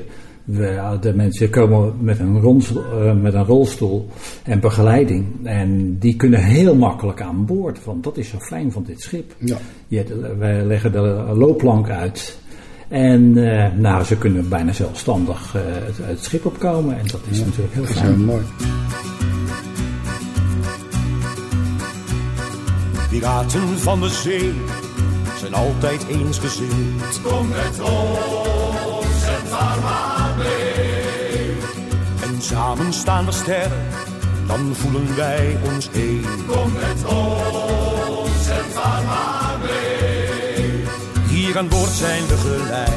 [0.50, 4.08] We, de mensen komen met een, rolstoel, uh, met een rolstoel
[4.42, 5.26] en begeleiding.
[5.42, 7.84] En die kunnen heel makkelijk aan boord.
[7.84, 9.34] Want dat is zo fijn van dit schip.
[9.38, 9.56] Ja.
[9.88, 12.38] Je, wij leggen de loopplank uit.
[12.88, 16.98] En uh, nou, ze kunnen bijna zelfstandig uh, het, het, schip opkomen.
[16.98, 18.04] En dat is ja, natuurlijk heel fijn.
[18.04, 18.42] Dat is heel mooi.
[23.10, 24.52] Piraten van de zee
[25.38, 27.20] zijn altijd eensgezind.
[27.22, 30.09] Kom met ons en vaar
[32.50, 33.72] samen staan we sterk,
[34.46, 36.24] dan voelen wij ons één.
[36.46, 40.84] Kom met ons en vaar maar mee.
[41.28, 42.90] Hier aan boord zijn we gelijk,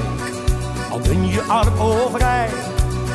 [0.89, 2.49] hand in je arm overij.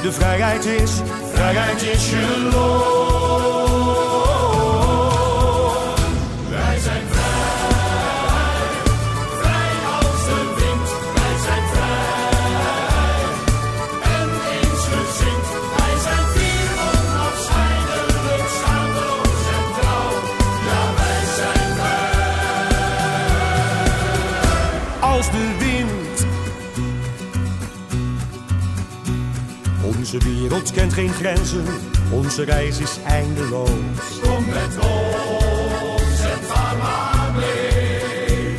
[0.03, 0.93] De vrijheid is,
[1.33, 3.58] vrijheid is je loon.
[30.13, 31.65] Onze wereld kent geen grenzen,
[32.11, 33.69] onze reis is eindeloos.
[34.23, 38.57] Kom met ons en vaar maar mee.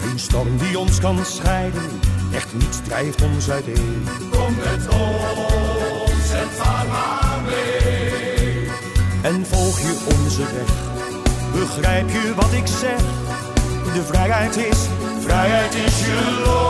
[0.00, 1.82] Geen storm die ons kan scheiden,
[2.32, 4.06] echt niets drijft ons uiteen.
[4.30, 8.68] Kom met ons en vaar maar mee.
[9.22, 10.72] En volg je onze weg,
[11.52, 13.00] begrijp je wat ik zeg?
[13.94, 14.78] De vrijheid is,
[15.20, 16.63] vrijheid is je loon.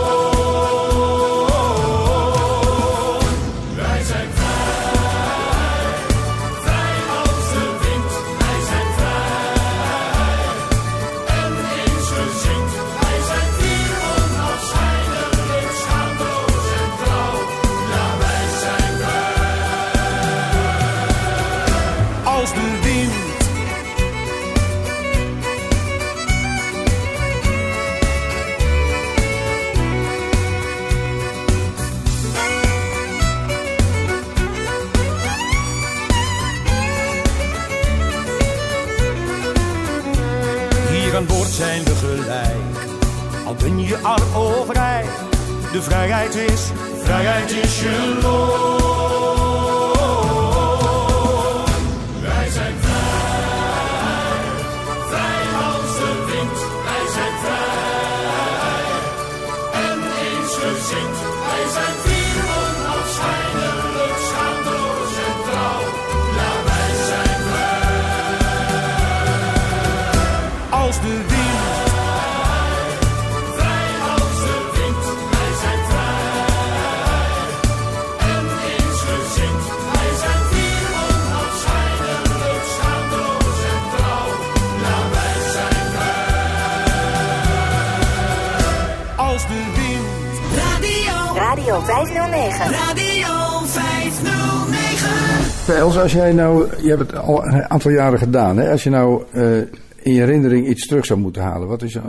[96.04, 98.70] Als jij nou, je hebt het al een aantal jaren gedaan, hè?
[98.70, 99.56] als je nou eh,
[100.02, 102.04] in je herinnering iets terug zou moeten halen, wat is een,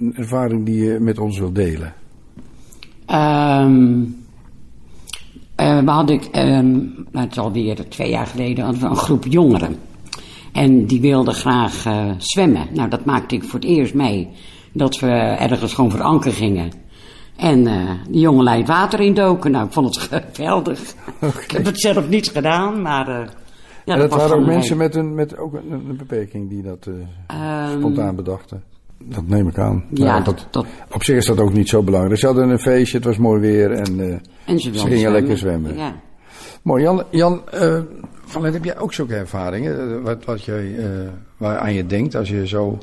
[0.00, 1.94] een ervaring die je met ons wilt delen?
[3.06, 4.02] Ehm
[5.54, 9.76] eh, we hadden, nou, het is alweer twee jaar geleden, hadden we een groep jongeren.
[10.52, 12.66] En die wilden graag eh, zwemmen.
[12.72, 14.28] Nou, dat maakte ik voor het eerst mee.
[14.72, 16.70] Dat we ergens gewoon voor anker gingen.
[17.36, 19.50] En eh die jongen het water in doken.
[19.50, 19.98] Nou, ik vond het
[20.32, 20.80] geweldig.
[21.20, 23.08] Ik heb het zelf niet gedaan, maar...
[23.08, 23.26] eh
[23.84, 26.62] ja, en dat waren ook gewoon mensen met, een, met ook een, een beperking die
[26.62, 26.94] dat eh,
[27.26, 28.62] Ehm, spontaan bedachten.
[29.04, 29.84] Dat neem ik aan.
[29.90, 32.18] Ja, Nou, dat- dat- Op zich is dat ook niet zo belangrijk.
[32.20, 34.12] Ze hadden een feestje, het was mooi weer en, eh,
[34.44, 35.12] En ze gingen zwemmen.
[35.12, 35.76] lekker zwemmen.
[35.76, 35.94] Ja.
[36.62, 37.78] Mooi, Jan, Jan eh,
[38.24, 39.96] van heb jij ook zulke ervaringen?
[39.96, 40.84] eh, Wat, wat jij, eh,
[41.36, 42.78] waar aan je denkt als je zo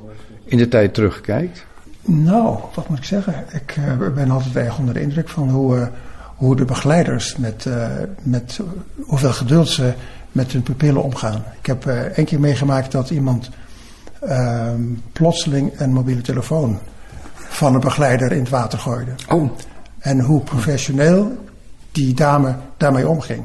[0.46, 1.66] in de tijd terugkijkt?
[2.02, 3.46] Nou, wat moet ik zeggen?
[3.52, 5.88] Ik eh, ben altijd erg onder de indruk van hoe, eh,
[6.36, 7.88] hoe de begeleiders met, eh,
[8.22, 8.60] met
[9.06, 9.94] hoeveel geduld ze
[10.32, 11.44] met hun pupillen omgaan.
[11.60, 13.50] Ik heb één keer meegemaakt dat iemand
[14.22, 16.80] ehm, plotseling een mobiele telefoon
[17.34, 19.12] van een begeleider in het water gooide.
[19.30, 19.52] Oh.
[20.00, 21.46] En hoe professioneel
[21.92, 23.44] die dame daarmee omging.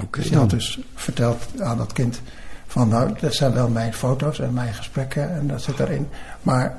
[0.00, 0.20] Oké.
[0.20, 2.20] Dus die had dus verteld aan dat kind
[2.66, 6.08] van nou, dat zijn wel mijn foto's en mijn gesprekken en dat zit daarin.
[6.42, 6.78] Maar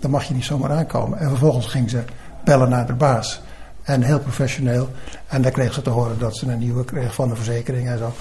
[0.00, 1.18] dan mag je niet zomaar aankomen.
[1.18, 2.02] En vervolgens ging ze
[2.44, 3.42] bellen naar de baas.
[3.82, 4.88] En heel professioneel.
[5.26, 7.98] En daar kreeg ze te horen dat ze een nieuwe kreeg van de verzekering en
[7.98, 8.12] zo.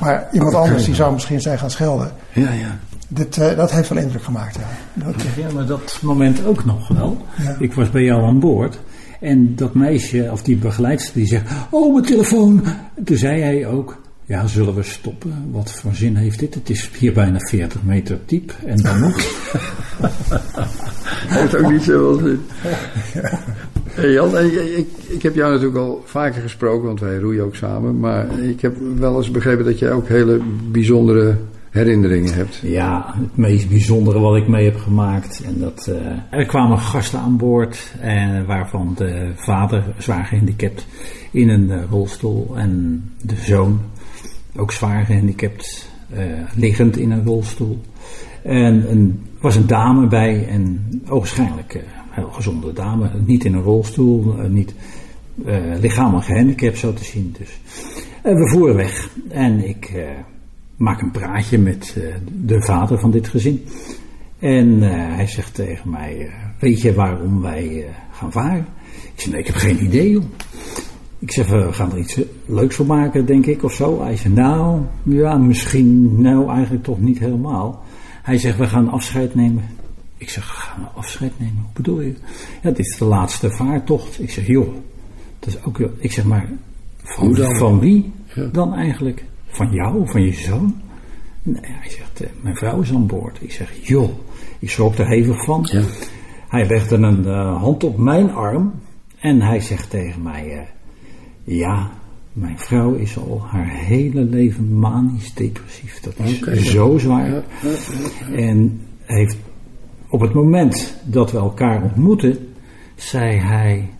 [0.00, 2.12] Maar iemand anders die zou misschien zijn gaan schelden.
[2.32, 2.78] Ja, ja.
[3.08, 5.04] Dit, eh, dat heeft wel indruk gemaakt, ja.
[5.04, 7.26] Dat, Ja, maar dat moment ook nog wel.
[7.36, 7.56] Ja.
[7.58, 8.80] Ik was bij jou aan boord.
[9.20, 11.50] En dat meisje, of die begeleidster, die zegt...
[11.70, 12.64] Oh, mijn telefoon.
[12.94, 14.02] En toen zei hij ook...
[14.26, 15.48] Ja, zullen we stoppen?
[15.50, 16.54] Wat voor zin heeft dit?
[16.54, 18.54] Het is hier bijna 40 meter diep.
[18.66, 19.16] En dan nog...
[21.38, 22.40] heeft ook niet zoveel zin.
[23.90, 27.54] Hey Jan, eh, ik, ik heb jou natuurlijk al vaker gesproken, want wij roeien ook
[27.54, 28.00] samen.
[28.00, 31.36] Maar ik heb wel eens begrepen dat jij ook hele bijzondere
[31.70, 32.56] herinneringen hebt.
[32.62, 35.42] Ja, het meest bijzondere wat ik mee heb gemaakt.
[35.44, 40.86] En dat, eh, er kwamen gasten aan boord, en waarvan de vader zwaar gehandicapt
[41.30, 43.80] in een eh, rolstoel en de zoon
[44.56, 46.24] ook zwaar gehandicapt, eh,
[46.56, 47.80] liggend in een rolstoel.
[48.42, 53.62] En er was een dame bij, en ogenschijnlijk een heel gezonde dame, niet in een
[53.62, 54.74] rolstoel, eh, niet
[55.44, 57.34] eh, lichamelijk gehandicapt zo te zien.
[57.38, 57.60] Dus.
[58.22, 60.08] En we voeren weg en ik eh,
[60.76, 63.64] maak een praatje met eh, de vader van dit gezin.
[64.44, 68.66] En eh, hij zegt tegen mij, eh, weet je waarom wij eh, gaan varen?
[69.14, 70.24] Ik zeg, nee, ik heb geen idee joh.
[71.24, 74.02] Ik zeg, we gaan er iets leuks voor maken, denk ik, of zo.
[74.02, 77.84] Hij zegt, nou, ja, misschien, nou, eigenlijk toch niet helemaal.
[78.22, 79.64] Hij zegt, we gaan afscheid nemen
[80.16, 81.56] Ik zeg, gaan we afscheid nemen?
[81.56, 82.14] Hoe bedoel je?
[82.62, 84.20] Ja, dit is de laatste vaartocht.
[84.20, 84.74] Ik zeg, joh,
[85.38, 85.78] dat is ook...
[85.78, 86.48] Ik zeg, maar
[87.02, 88.12] van, van wie
[88.52, 89.24] dan eigenlijk?
[89.46, 90.80] Van jou, van je zoon?
[91.42, 93.38] Nee, hij zegt, eh, mijn vrouw is aan boord.
[93.40, 94.10] Ik zeg, joh,
[94.58, 95.68] ik schrok er hevig van.
[95.72, 95.82] Ja.
[96.48, 98.74] Hij legde een uh, hand op mijn arm
[99.18, 100.60] en hij zegt tegen mij, uh,
[101.44, 101.90] ja,
[102.32, 106.00] mijn vrouw is al haar hele leven manisch depressief.
[106.00, 107.42] Dat is zo zwaar.
[108.32, 109.36] En heeft
[110.08, 112.54] op het moment dat we elkaar ontmoetten,
[112.94, 113.90] zei hij,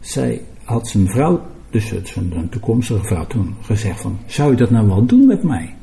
[0.00, 4.86] zij had zijn vrouw, dus zijn toekomstige vrouw toen, gezegd van, zou je dat nou
[4.86, 5.74] wel doen met mij?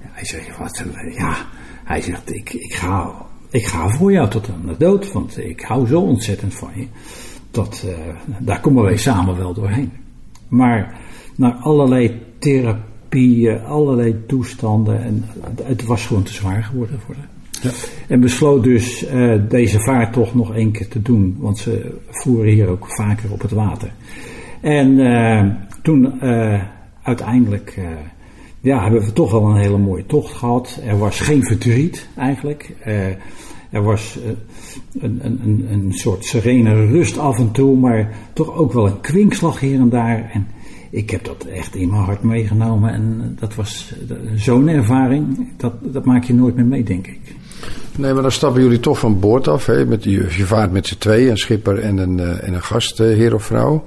[0.00, 0.84] Hij zegt, wat,
[1.16, 1.36] ja,
[1.84, 3.12] hij zegt, ik, ik, ga,
[3.50, 6.86] ik ga voor jou tot aan de dood, want ik hou zo ontzettend van je.
[7.50, 7.94] Dat, uh,
[8.38, 9.92] daar komen wij samen wel doorheen.
[10.48, 11.00] Maar
[11.36, 15.02] naar allerlei therapieën, allerlei toestanden.
[15.02, 15.24] En
[15.62, 17.28] het was gewoon te zwaar geworden voor haar.
[17.62, 17.70] Ja.
[18.08, 22.68] En besloot dus uh, deze vaartocht nog één keer te doen, want ze voeren hier
[22.68, 23.92] ook vaker op het water.
[24.60, 25.44] En uh,
[25.82, 26.62] toen uh,
[27.02, 27.78] uiteindelijk
[28.60, 30.80] ja, hebben we toch wel een hele mooie tocht gehad.
[30.86, 32.72] Er was geen verdriet eigenlijk.
[33.74, 34.18] Er was
[35.00, 39.60] een, een, een soort serene rust af en toe, maar toch ook wel een kwinkslag
[39.60, 40.30] hier en daar.
[40.32, 40.46] En
[40.90, 43.94] ik heb dat echt in mijn hart meegenomen en dat was
[44.34, 47.20] zo'n ervaring, dat, dat maak je nooit meer mee, denk ik.
[47.98, 49.66] Nee, maar dan stappen jullie toch van boord af.
[49.66, 49.86] Hè?
[49.86, 53.44] Met, je, je vaart met z'n tweeën, een schipper en een, en een gastheer of
[53.44, 53.84] vrouw.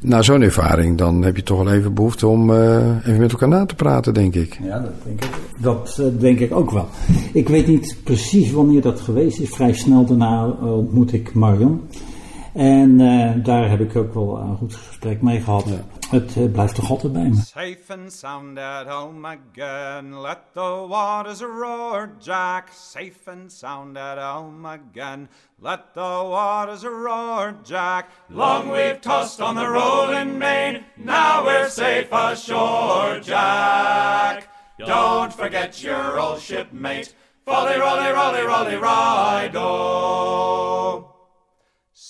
[0.00, 3.48] Na zo'n ervaring, dan heb je toch wel even behoefte om uh, even met elkaar
[3.48, 4.58] na te praten, denk ik.
[4.62, 5.30] Ja, dat denk ik,
[5.60, 6.88] dat, uh, denk ik ook wel.
[7.32, 9.48] Ik weet niet precies wanneer dat geweest is.
[9.48, 11.80] Vrij snel daarna ontmoet ik Marion.
[12.52, 12.96] En
[13.42, 15.64] daar heb ik ook wel een goed gesprek mee gehad.
[15.68, 15.95] Ja.
[16.10, 17.34] Het uh, blijft toch altijd bij me.
[17.34, 20.20] Safe and sound at home again.
[20.20, 22.68] Let the waters roar, Jack.
[22.72, 25.28] Safe and sound at home again.
[25.60, 28.06] Let the waters roar, Jack.
[28.28, 30.84] Long we've tossed on the rolling main.
[30.96, 34.48] Now we're safe ashore, Jack.
[34.78, 37.14] Don't forget your old shipmate.
[37.44, 41.15] Folly, rolly, rolly, rolly, ride, oh.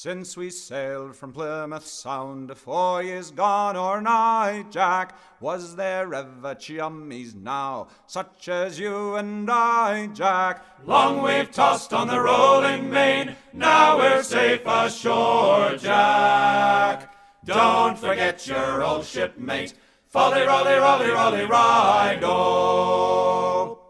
[0.07, 6.55] Since we sailed from Plymouth Sound, four years gone or nigh, Jack, was there ever
[6.55, 10.65] chummies now, such as you and I, Jack?
[10.85, 17.13] Long we've tossed on the rolling main, now we're safe ashore, Jack.
[17.45, 19.75] Don't forget your old shipmate,
[20.07, 23.81] folly, rolly, rolly, rolly, ride, oh.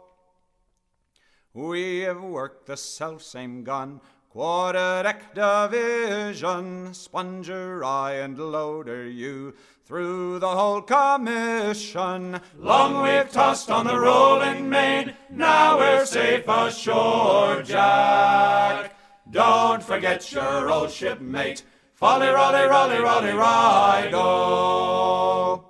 [1.53, 4.01] We have worked the self same gun
[4.37, 9.55] Quarter deck division, sponger I and loader you
[9.87, 12.39] through the whole commission.
[12.59, 18.95] Long we've tossed on the rolling main, now we're safe ashore, Jack.
[19.30, 21.62] Don't forget your old shipmate,
[21.95, 25.66] folly, rolly, rolly, rolly, ride, oh.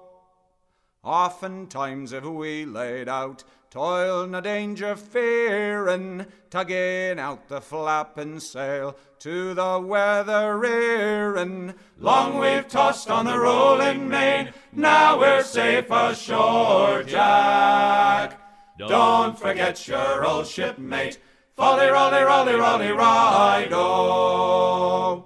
[1.06, 9.54] Oftentimes have we laid out toil no danger fearing, tugging out the flapping sail to
[9.54, 11.74] the weather rearing.
[11.96, 18.40] Long we've tossed on the rolling main, now we're safe ashore, Jack.
[18.76, 21.20] Don't forget your old shipmate,
[21.54, 25.25] folly, rolly, rolly, rolly, ride, oh.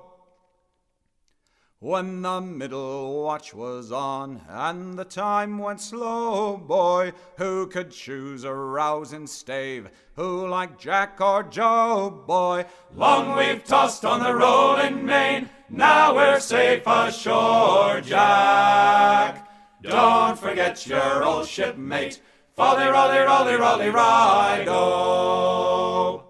[1.83, 8.45] When the middle watch was on and the time went slow, boy, who could choose
[8.45, 9.89] a rousing stave?
[10.15, 12.67] Who like Jack or Joe, boy?
[12.95, 19.49] Long we've tossed on the rolling main, now we're safe ashore, Jack.
[19.81, 22.21] Don't forget your old shipmate,
[22.57, 26.25] folly, rolly, rolly, rolly, ride, oh.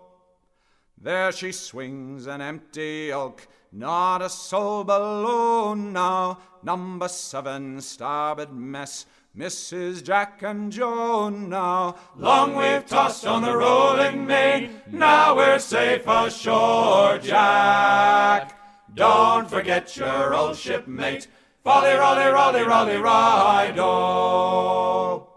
[0.96, 6.38] There she swings an empty oak not a soul below now.
[6.62, 9.06] Number seven, starboard mess.
[9.36, 10.02] Mrs.
[10.02, 11.94] Jack and Joe now.
[12.16, 14.80] Long we've tossed on the rolling main.
[14.90, 18.58] Now we're safe ashore, Jack.
[18.92, 21.28] Don't forget your old shipmate.
[21.62, 25.29] Folly, rolly, rolly, rolly, ride, oh.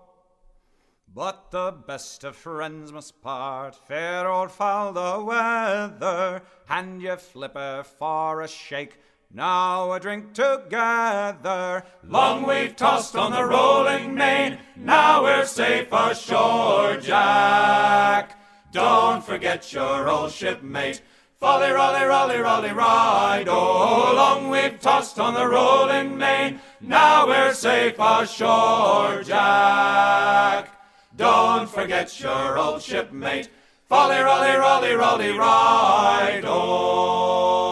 [1.16, 6.42] But the best of friends must part, fair or foul the weather.
[6.66, 8.98] Hand your flipper for a shake,
[9.32, 11.84] now a drink together.
[12.04, 18.40] Long we've tossed on the rolling main, now we're safe ashore, Jack.
[18.72, 21.04] Don't forget your old shipmate.
[21.40, 23.48] Folly, rolly, rolly, rolly, ride.
[23.48, 30.80] Oh, long we've tossed on the rolling main, now we're safe ashore, Jack.
[31.16, 33.50] Don't forget your old shipmate.
[33.88, 37.72] Rolly, rolly, rolly, rolly, ride on.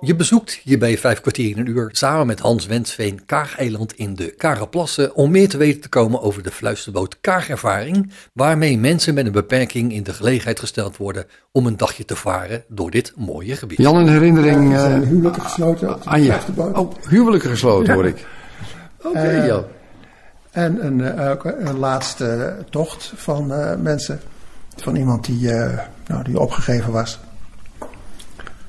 [0.00, 4.14] Je bezoekt hier bij vijf kwartier in een uur samen met Hans Wensveen Kaag-eiland in
[4.14, 9.26] de Karaplassen om meer te weten te komen over de fluisterboot Kaagervaring, waarmee mensen met
[9.26, 13.56] een beperking in de gelegenheid gesteld worden om een dagje te varen door dit mooie
[13.56, 13.78] gebied.
[13.78, 16.38] Jan, een herinnering Er zijn eh, huwelijken gesloten op de aan je.
[16.56, 18.26] Oh, huwelijken gesloten hoor ik.
[19.02, 19.64] Oké, Eh, Jan.
[20.50, 24.20] En een, eh, een laatste tocht van eh, mensen.
[24.76, 27.20] Van iemand die, eh, nou, die opgegeven was.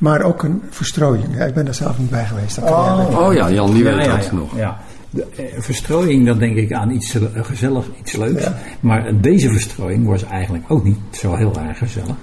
[0.01, 1.35] Maar ook een verstrooiing.
[1.35, 2.55] Ja, ik ben er zelf niet bij geweest.
[2.55, 3.19] Dat weten.
[3.19, 4.33] Oh ja, Jan, die Ja, weet ja, dat ja.
[4.33, 4.55] nog.
[4.55, 4.77] Ja.
[5.09, 8.47] De, eh, verstrooiing, dan denk ik aan iets gezellig, iets leuks.
[8.79, 12.15] Maar deze verstrooiing was eigenlijk ook niet zo heel erg gezellig.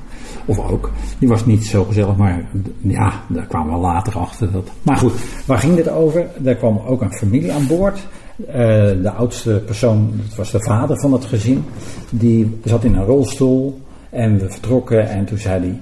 [0.45, 0.91] Of ook.
[1.19, 2.45] Die was niet zo gezellig, maar
[2.81, 4.53] ja, daar kwamen we later achter.
[4.53, 4.71] Dat.
[4.83, 5.13] Maar goed,
[5.47, 6.27] waar ging dit over?
[6.45, 8.07] Er kwam ook een familie aan boord.
[8.47, 8.55] Eh,
[9.03, 11.65] de oudste persoon, dat was de vader van het gezin,
[12.11, 13.81] die zat in een rolstoel.
[14.11, 15.81] En we vertrokken en toen zei hij,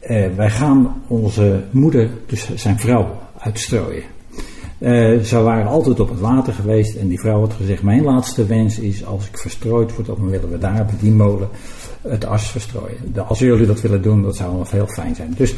[0.00, 4.02] eh, wij gaan onze moeder, dus zijn vrouw, uitstrooien.
[4.78, 8.46] Eh, ze waren altijd op het water geweest en die vrouw had gezegd: Mijn laatste
[8.46, 11.48] wens is als ik verstrooid word, dan willen we daar bij die molen
[12.02, 12.96] het as verstrooien.
[13.26, 15.34] Als jullie dat willen doen, dat zou wel heel fijn zijn.
[15.36, 15.54] Dus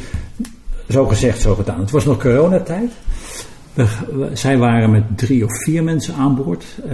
[0.89, 1.79] zo gezegd, zo gedaan.
[1.79, 2.91] Het was nog coronatijd.
[4.33, 6.65] Zij waren met drie of vier mensen aan boord.
[6.83, 6.89] Eh,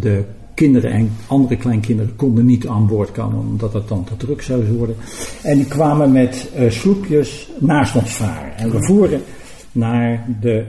[0.00, 0.24] de
[0.54, 4.72] kinderen en andere kleinkinderen konden niet aan boord komen omdat het dan te druk zou
[4.72, 4.96] worden.
[5.42, 8.56] En die kwamen met eh, sloepjes naast ons varen.
[8.56, 9.22] En we voeren
[9.72, 10.64] naar de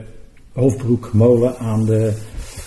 [0.52, 2.12] Hoofdbroekmolen aan de,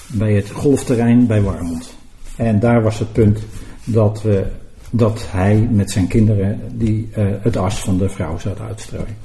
[0.07, 1.93] bij het golfterrein bij Warmond.
[2.37, 3.39] En daar was het punt
[3.83, 4.45] dat, we,
[4.89, 9.17] dat hij met zijn kinderen die, eh, het as van de vrouw zou uitstrooien.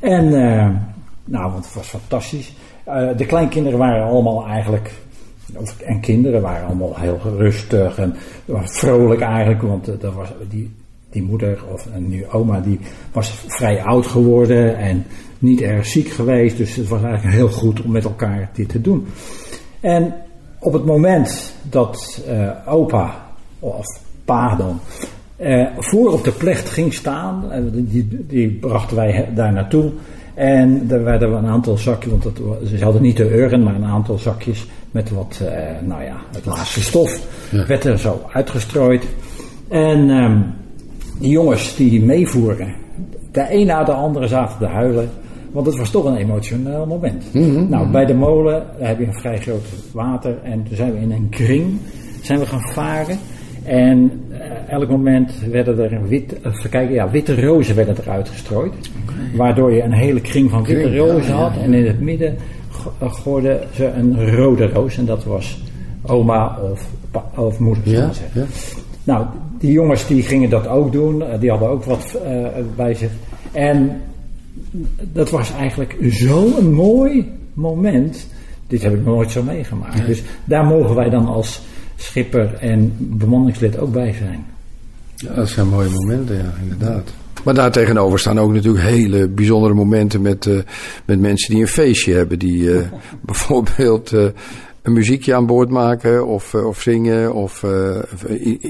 [0.00, 0.30] En
[1.24, 2.52] nou, want het was fantastisch.
[2.84, 4.92] Eh, de kleinkinderen waren allemaal eigenlijk,
[5.86, 8.14] en kinderen waren allemaal heel rustig en
[8.62, 10.70] vrolijk eigenlijk, want eh, dat was, die,
[11.10, 12.80] die moeder of nu oma, die
[13.12, 15.04] was vrij oud geworden en
[15.38, 16.56] niet erg ziek geweest.
[16.56, 19.06] Dus het was eigenlijk heel goed om met elkaar dit te doen.
[19.80, 20.14] En
[20.58, 23.26] op het moment dat eh, opa,
[23.58, 23.86] of
[24.24, 24.80] pa dan,
[25.36, 29.90] eh, voor op de plecht ging staan, die, die brachten wij daar naartoe.
[30.42, 32.36] En er werden een aantal zakjes, want
[32.66, 36.46] ze hadden niet de urn, maar een aantal zakjes met wat, eh, nou ja, het
[36.46, 37.20] laatste stof,
[37.66, 39.06] werd er zo uitgestrooid.
[39.68, 40.40] En ehm,
[41.18, 42.74] die jongens die meevoeren,
[43.32, 45.10] de een na de andere zaten te huilen.
[45.52, 47.24] Want het was toch een emotioneel moment.
[47.68, 50.38] Nou, bij de molen heb je een vrij groot water.
[50.42, 51.78] En toen zijn we in een kring
[52.22, 53.18] zijn we gaan varen.
[53.64, 58.72] En eh, elk moment werden er wit, eh, kijken, ja, witte rozen werden er uitgestrooid.
[59.34, 61.56] Waardoor je een hele kring van witte Kring, rozen ja, had.
[61.56, 62.36] En in het midden
[62.98, 64.98] eh, gooiden ze een rode roos.
[64.98, 65.62] En dat was
[66.02, 66.88] oma of,
[67.34, 67.88] of moeder.
[67.88, 68.40] Ja, zeggen.
[68.40, 68.46] ja.
[69.04, 69.26] Nou,
[69.58, 71.22] die jongens die gingen dat ook doen.
[71.40, 72.46] Die hadden ook wat eh,
[72.76, 73.10] bij zich.
[73.52, 74.00] En
[75.12, 78.26] dat was eigenlijk zo'n mooi moment.
[78.66, 80.06] Dit heb ik nooit zo meegemaakt.
[80.06, 81.62] Dus daar mogen wij dan als
[82.02, 84.44] schipper en bemanningslid ook bij zijn.
[85.16, 87.10] Ja, dat zijn mooie momenten, ja, inderdaad.
[87.44, 90.54] Maar daartegenover staan ook natuurlijk hele bijzondere momenten met, eh,
[91.04, 92.38] met mensen die een feestje hebben.
[92.38, 92.86] Die eh,
[93.20, 94.24] bijvoorbeeld eh,
[94.82, 97.64] een muziekje aan boord maken of, of zingen of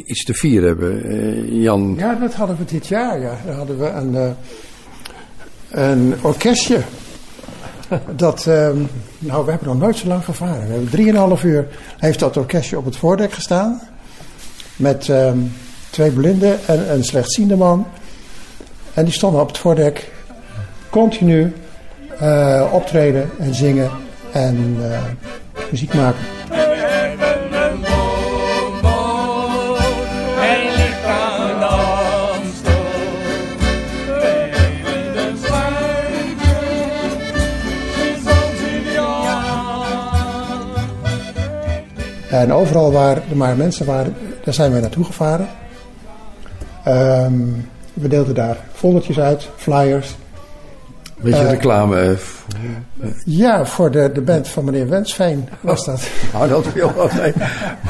[0.06, 1.04] iets te vieren hebben.
[1.04, 3.20] Eh, Jan, Ja, dat hadden we dit jaar.
[3.20, 3.36] Ja.
[3.46, 4.30] Daar hadden we een, eh,
[5.70, 6.80] een orkestje.
[8.16, 8.76] Dat, ehm,
[9.18, 10.66] nou, we hebben nog nooit zo lang gevaren.
[10.66, 11.66] We hebben drieënhalf uur
[11.98, 13.80] heeft dat orkestje op het voordek gestaan.
[14.76, 15.38] Met ehm,
[15.90, 17.86] twee blinden en een slechtziende man.
[18.94, 20.12] En die stonden op het voordek
[20.90, 21.52] continu
[22.18, 23.90] eh, optreden en zingen
[24.32, 25.00] en eh,
[25.70, 26.24] muziek maken.
[42.32, 44.14] En overal waar er maar mensen waren,
[44.44, 45.48] daar zijn we naartoe gevaren.
[46.84, 47.32] Ehm,
[47.94, 50.16] we deelden daar foldertjes uit, flyers.
[51.16, 52.16] beetje Eh, reclame.
[53.24, 56.02] Ja, voor de, de band van meneer Wensveen was dat.
[56.32, 57.32] Nou, dat wil wel nee.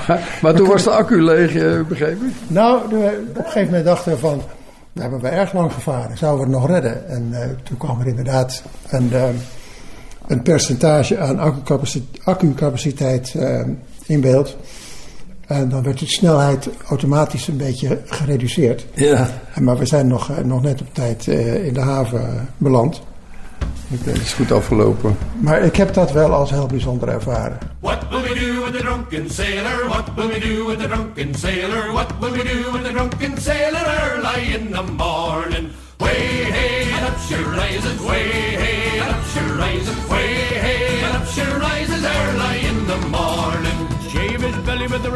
[0.08, 2.32] Maar, maar toen was de accu leeg, eh, begreep ik?
[2.46, 4.42] Nou, de- op een gegeven moment dachten we van,
[4.92, 7.08] we hebben we erg lang gevaren, zouden we het nog redden?
[7.08, 9.12] En eh, toen kwam er inderdaad een,
[10.26, 13.70] een percentage aan accucapaciteit, accucapaciteit ehm,
[14.06, 14.56] in beeld.
[15.46, 18.86] En dan werd de snelheid automatisch een beetje gereduceerd.
[18.94, 19.30] Ja.
[19.54, 23.02] En, maar we zijn nog, eh, nog net op tijd eh, in de haven beland.
[23.88, 25.16] Het is goed afgelopen.
[25.40, 27.58] Maar ik heb dat wel als heel bijzonder ervaren.
[27.80, 29.88] What will we do with the drunken sailor?
[29.88, 31.92] What will we do with the drunken sailor?
[31.92, 35.68] What will we do with the drunken sailor early in the morning?
[35.98, 38.91] Way hey and up she rises, way hey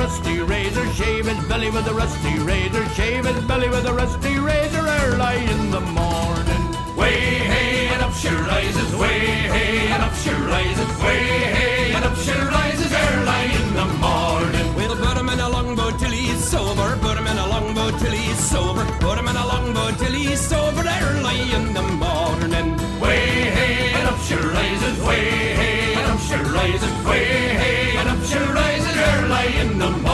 [0.06, 4.38] rusty razor, shave his belly with a rusty razor, shave his belly with a rusty
[4.38, 6.64] razor early in the morning.
[7.00, 7.18] Way
[7.52, 9.18] hey and up she rises, way
[9.56, 11.22] hey and up she rises, way
[11.58, 14.66] hey and up she rises early in the morning.
[14.76, 18.12] We'll put him in a longboat till he's sober, put him in a longboat till
[18.12, 22.68] he's sober, put him in a longboat till he's sober early in the morning.
[23.00, 23.22] Way
[23.58, 25.24] hey and up she rises, way
[25.60, 27.75] hey and up she rises, way hey and up she
[29.46, 30.05] rises early in the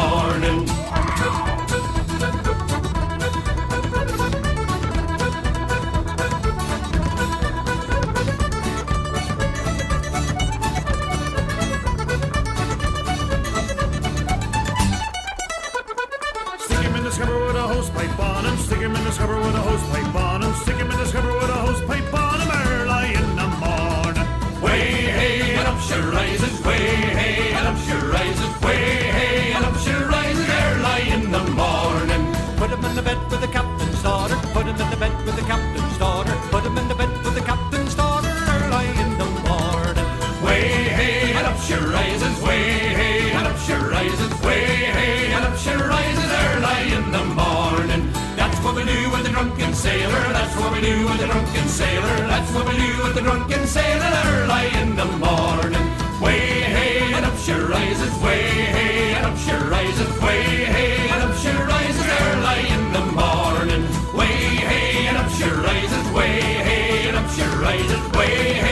[49.82, 50.24] sailor.
[50.38, 52.16] That's what we do with the drunken sailor.
[52.32, 55.86] That's what we do with the drunken sailor early in the morning.
[56.22, 56.38] Way
[56.76, 58.42] hey and up she rises, way
[58.76, 60.42] hey and up she rises, way
[60.74, 63.82] hey and up she rises early in the morning.
[64.18, 64.36] Way
[64.70, 66.34] hey and up she rises, way
[66.68, 68.71] hey and up she rises, way hey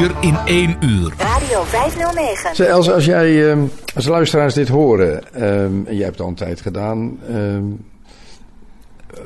[0.00, 1.12] In één uur.
[1.18, 2.54] Radio 509.
[2.54, 3.60] Zeg, Els, als jij, ehm,
[3.94, 7.62] als luisteraars dit horen, ehm, en jij hebt het al een tijd gedaan, ehm,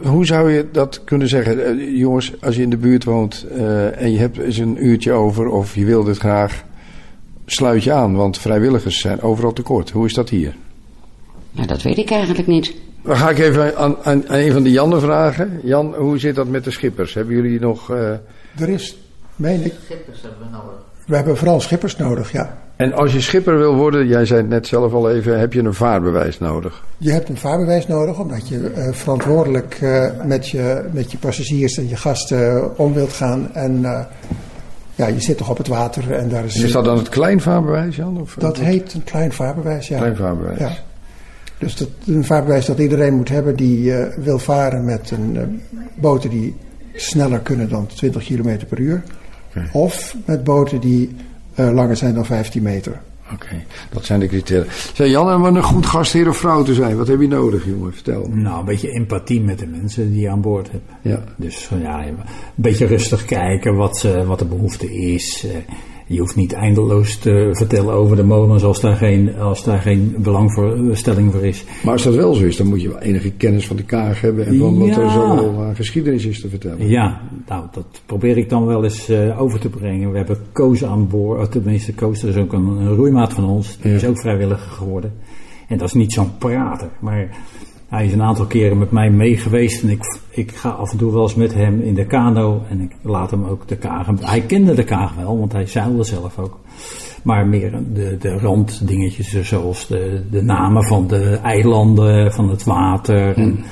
[0.09, 1.65] hoe zou je dat kunnen zeggen?
[1.67, 5.13] Eh, jongens, als je in de buurt woont eh, en je hebt eens een uurtje
[5.13, 6.63] over of je wil dit graag,
[7.47, 9.91] sluit je aan, want vrijwilligers zijn overal tekort.
[9.91, 10.55] Hoe is dat hier?
[11.51, 12.75] Nou, dat weet ik eigenlijk niet.
[13.03, 15.61] Dan ga ik even aan, aan, aan een van de Jannen vragen.
[15.63, 17.15] Jan, hoe zit dat met de schippers?
[17.15, 17.91] Hebben jullie nog...
[17.91, 18.11] eh,
[18.59, 18.97] Er is,
[19.37, 20.81] meen ik, Schippers hebben we nodig.
[21.07, 22.59] we hebben vooral schippers nodig, ja.
[22.77, 25.61] En als je schipper wil worden, jij zei het net zelf al even, heb je
[25.61, 26.83] een vaarbewijs nodig.
[26.99, 31.79] Je hebt een vaarbewijs nodig omdat je eh, verantwoordelijk eh, met, je, met je passagiers
[31.79, 33.55] en je gasten eh, om wilt gaan.
[33.55, 34.01] En eh,
[34.95, 36.57] ja, je zit toch op het water en daar is...
[36.57, 38.21] Is dat dan het klein vaarbewijs, Jan?
[38.21, 39.97] Of, Dat heet een klein vaarbewijs, ja.
[39.99, 40.59] Klein vaarbewijs.
[40.59, 40.73] Ja.
[41.59, 45.61] Dus dat, een vaarbewijs dat iedereen moet hebben die eh, wil varen met een
[45.95, 46.57] boten die
[46.95, 49.03] sneller kunnen dan 20 km per uur.
[49.73, 51.17] Of met boten die
[51.55, 53.01] eh, langer zijn dan 15 meter.
[53.33, 54.73] Oké, dat zijn de criteria.
[54.95, 57.67] Zeg Jan, en om een goed gastheer of vrouw te zijn, wat heb je nodig,
[57.67, 57.93] jongen?
[57.93, 58.29] Vertel.
[58.33, 60.91] Nou, een beetje empathie met de mensen die je aan boord hebt.
[61.03, 61.25] Ja.
[61.37, 62.17] Dus ja, een
[62.55, 65.47] beetje rustig kijken wat, ze, wat de behoefte is.
[66.09, 69.79] Eh, Je hoeft niet eindeloos te vertellen over de molens als daar geen, als daar
[69.79, 71.65] geen belangstelling voor is.
[71.85, 74.21] Maar als dat wel zo is, dan moet je wel enige kennis van de kaag
[74.21, 76.89] hebben en van wat er zo aan geschiedenis is te vertellen.
[76.89, 80.11] Ja, nou, dat probeer ik dan wel eens eh, over te brengen.
[80.11, 83.79] We hebben Koos aan boord, tenminste Koos, dat is ook een, een roeimaat van ons.
[83.81, 85.13] Die is ook vrijwilliger geworden.
[85.69, 87.37] En dat is niet zo'n prater, maar
[87.95, 89.83] hij is een aantal keren met mij mee geweest.
[89.83, 92.81] En ik, ik ga af en toe wel eens met hem in de kano en
[92.81, 94.07] ik laat hem ook de kaag.
[94.21, 96.59] Hij kende de kaag wel, want hij zeilde zelf ook.
[97.23, 103.37] Maar meer de, de randdingetjes, zoals de, de namen van de eilanden, van het water.
[103.37, 103.65] En,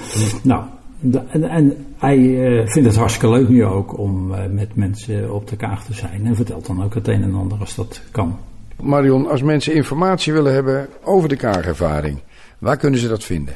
[0.42, 0.62] nou,
[1.00, 5.34] de- en, en hij eh, vindt het hartstikke leuk nu ook om eh, met mensen
[5.34, 6.26] op de kaag te zijn.
[6.26, 8.38] En vertelt dan ook het een en ander als dat kan.
[8.82, 12.18] Marion, als mensen informatie willen hebben over de kaagervaring,
[12.58, 13.54] waar kunnen ze dat vinden?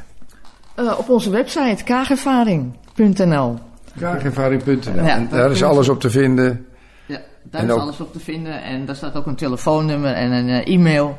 [0.77, 3.59] Eh, op onze website kaagervaring.nl.
[4.01, 5.05] Kaagervaring.nl.
[5.05, 6.66] Ja, En daar is alles op te vinden.
[7.07, 10.12] Ja, daar En is ook- alles op te vinden en daar staat ook een telefoonnummer
[10.12, 11.18] en een eh, e-mail.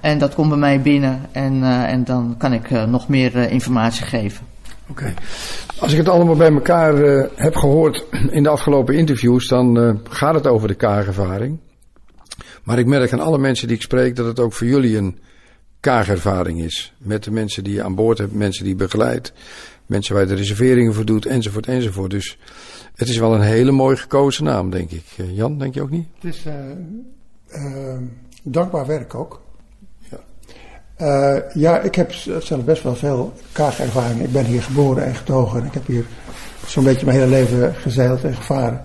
[0.00, 3.36] En dat komt bij mij binnen en, eh, en dan kan ik eh, nog meer
[3.36, 4.46] eh, informatie geven.
[4.90, 5.14] Oké.
[5.80, 9.90] Als ik het allemaal bij elkaar uh, heb gehoord in de afgelopen interviews, dan uh,
[10.08, 11.58] gaat het over de kaagervaring.
[12.64, 15.18] Maar ik merk aan alle mensen die ik spreek dat het ook voor jullie een
[15.86, 16.92] kaagervaring is.
[16.98, 19.32] Met de mensen die je aan boord hebt, mensen die je begeleidt,
[19.86, 22.10] mensen waar je de reserveringen voor doet, enzovoort, enzovoort.
[22.10, 22.38] Dus
[22.94, 25.04] het is wel een hele mooi gekozen naam, denk ik.
[25.16, 26.06] Uh, Jan, denk je ook niet?
[26.20, 26.44] Het is
[28.42, 29.44] dankbaar werk ook.
[31.00, 34.20] Uh, ja, ik heb zelf best wel veel kaagervaring.
[34.20, 35.64] Ik ben hier geboren en getogen.
[35.64, 36.04] Ik heb hier
[36.66, 38.84] zo'n beetje mijn hele leven gezeild en gevaren.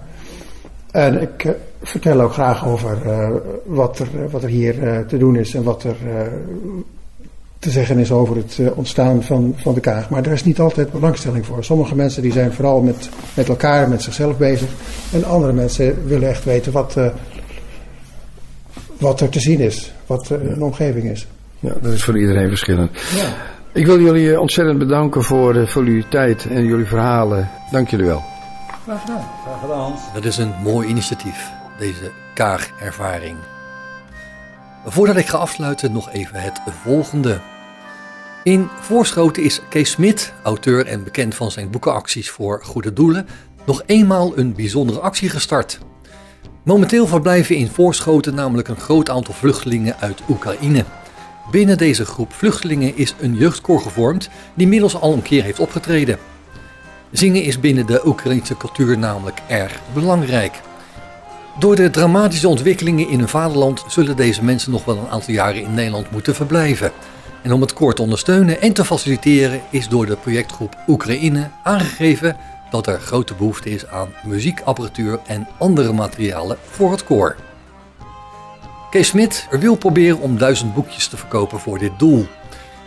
[0.91, 3.29] En ik vertel ook graag over uh,
[3.65, 5.95] wat, er, wat er hier te doen is en wat er
[7.59, 10.09] te zeggen is over het ontstaan van, van de kaag.
[10.09, 11.63] Maar er is niet altijd belangstelling voor.
[11.63, 14.69] Sommige mensen die zijn vooral met, met elkaar, met zichzelf bezig.
[15.13, 16.97] En andere mensen willen echt weten wat,
[18.97, 21.27] wat er te zien is, wat een omgeving is.
[21.59, 22.91] Ja, dat is voor iedereen verschillend.
[23.15, 23.33] Ja.
[23.73, 27.49] Ik wil jullie eh, ontzettend bedanken voor, uh, voor jullie tijd en jullie verhalen.
[27.71, 28.23] Dank jullie wel.
[28.83, 29.27] Graag gedaan.
[29.45, 29.93] Graag gedaan.
[30.13, 31.51] Dat is een mooi initiatief,
[31.81, 33.37] deze kaagervaring.
[34.85, 37.39] Voordat ik ga afsluiten, nog even het volgende.
[38.43, 43.27] In Voorschoten is Kees Smit, auteur en bekend van zijn boekenacties voor goede doelen,
[43.65, 45.79] nog eenmaal een bijzondere actie gestart.
[46.63, 50.85] Momenteel verblijven in Voorschoten namelijk een groot aantal vluchtelingen uit Oekraïne.
[51.51, 56.17] Binnen deze groep vluchtelingen is een jeugdkoor gevormd die inmiddels al een keer heeft opgetreden.
[57.11, 60.61] Zingen is binnen de Oekraïnse cultuur namelijk erg belangrijk.
[61.59, 65.61] Door de dramatische ontwikkelingen in hun vaderland zullen deze mensen nog wel een aantal jaren
[65.61, 66.91] in Nederland moeten verblijven.
[67.41, 72.37] En om het koor te ondersteunen en te faciliteren is door de projectgroep Oekraïne aangegeven
[72.69, 77.35] dat er grote behoefte is aan muziekapparatuur en andere materialen voor het koor.
[78.89, 82.25] Kees Smit wil proberen om duizend boekjes te verkopen voor dit doel.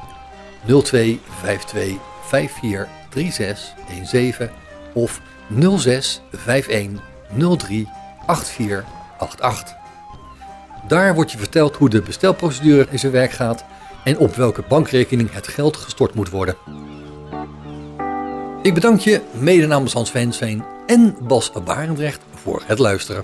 [0.66, 4.50] 0252 543617
[4.94, 7.00] of 0651
[7.58, 7.88] 03
[8.26, 9.83] 8488.
[10.88, 13.66] Daar wordt je verteld hoe de bestelprocedure in zijn werk gaat
[14.04, 16.56] en op welke bankrekening het geld gestort moet worden.
[18.62, 23.24] Ik bedank je mede namens Hans Vensveen en Bas Barendrecht voor het luisteren.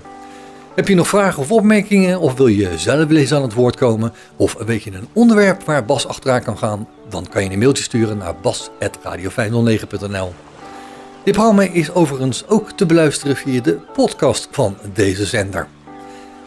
[0.74, 3.76] Heb je nog vragen of opmerkingen of wil je zelf wel eens aan het woord
[3.76, 4.12] komen?
[4.36, 6.88] Of weet je een onderwerp waar Bas achteraan kan gaan?
[7.08, 10.34] Dan kan je een mailtje sturen naar bas.radio509.nl
[11.24, 15.68] Dit programma is overigens ook te beluisteren via de podcast van deze zender.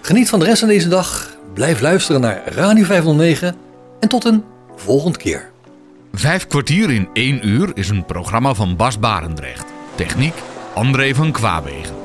[0.06, 3.56] Geniet van de rest van deze dag, blijf luisteren naar Radio 509
[3.99, 4.43] en tot een
[4.76, 5.49] volgende keer.
[6.14, 9.66] Vijf kwartier in één uur is een programma van Bas Barendrecht.
[9.95, 10.34] Techniek
[10.74, 11.95] André van Kwaabegen.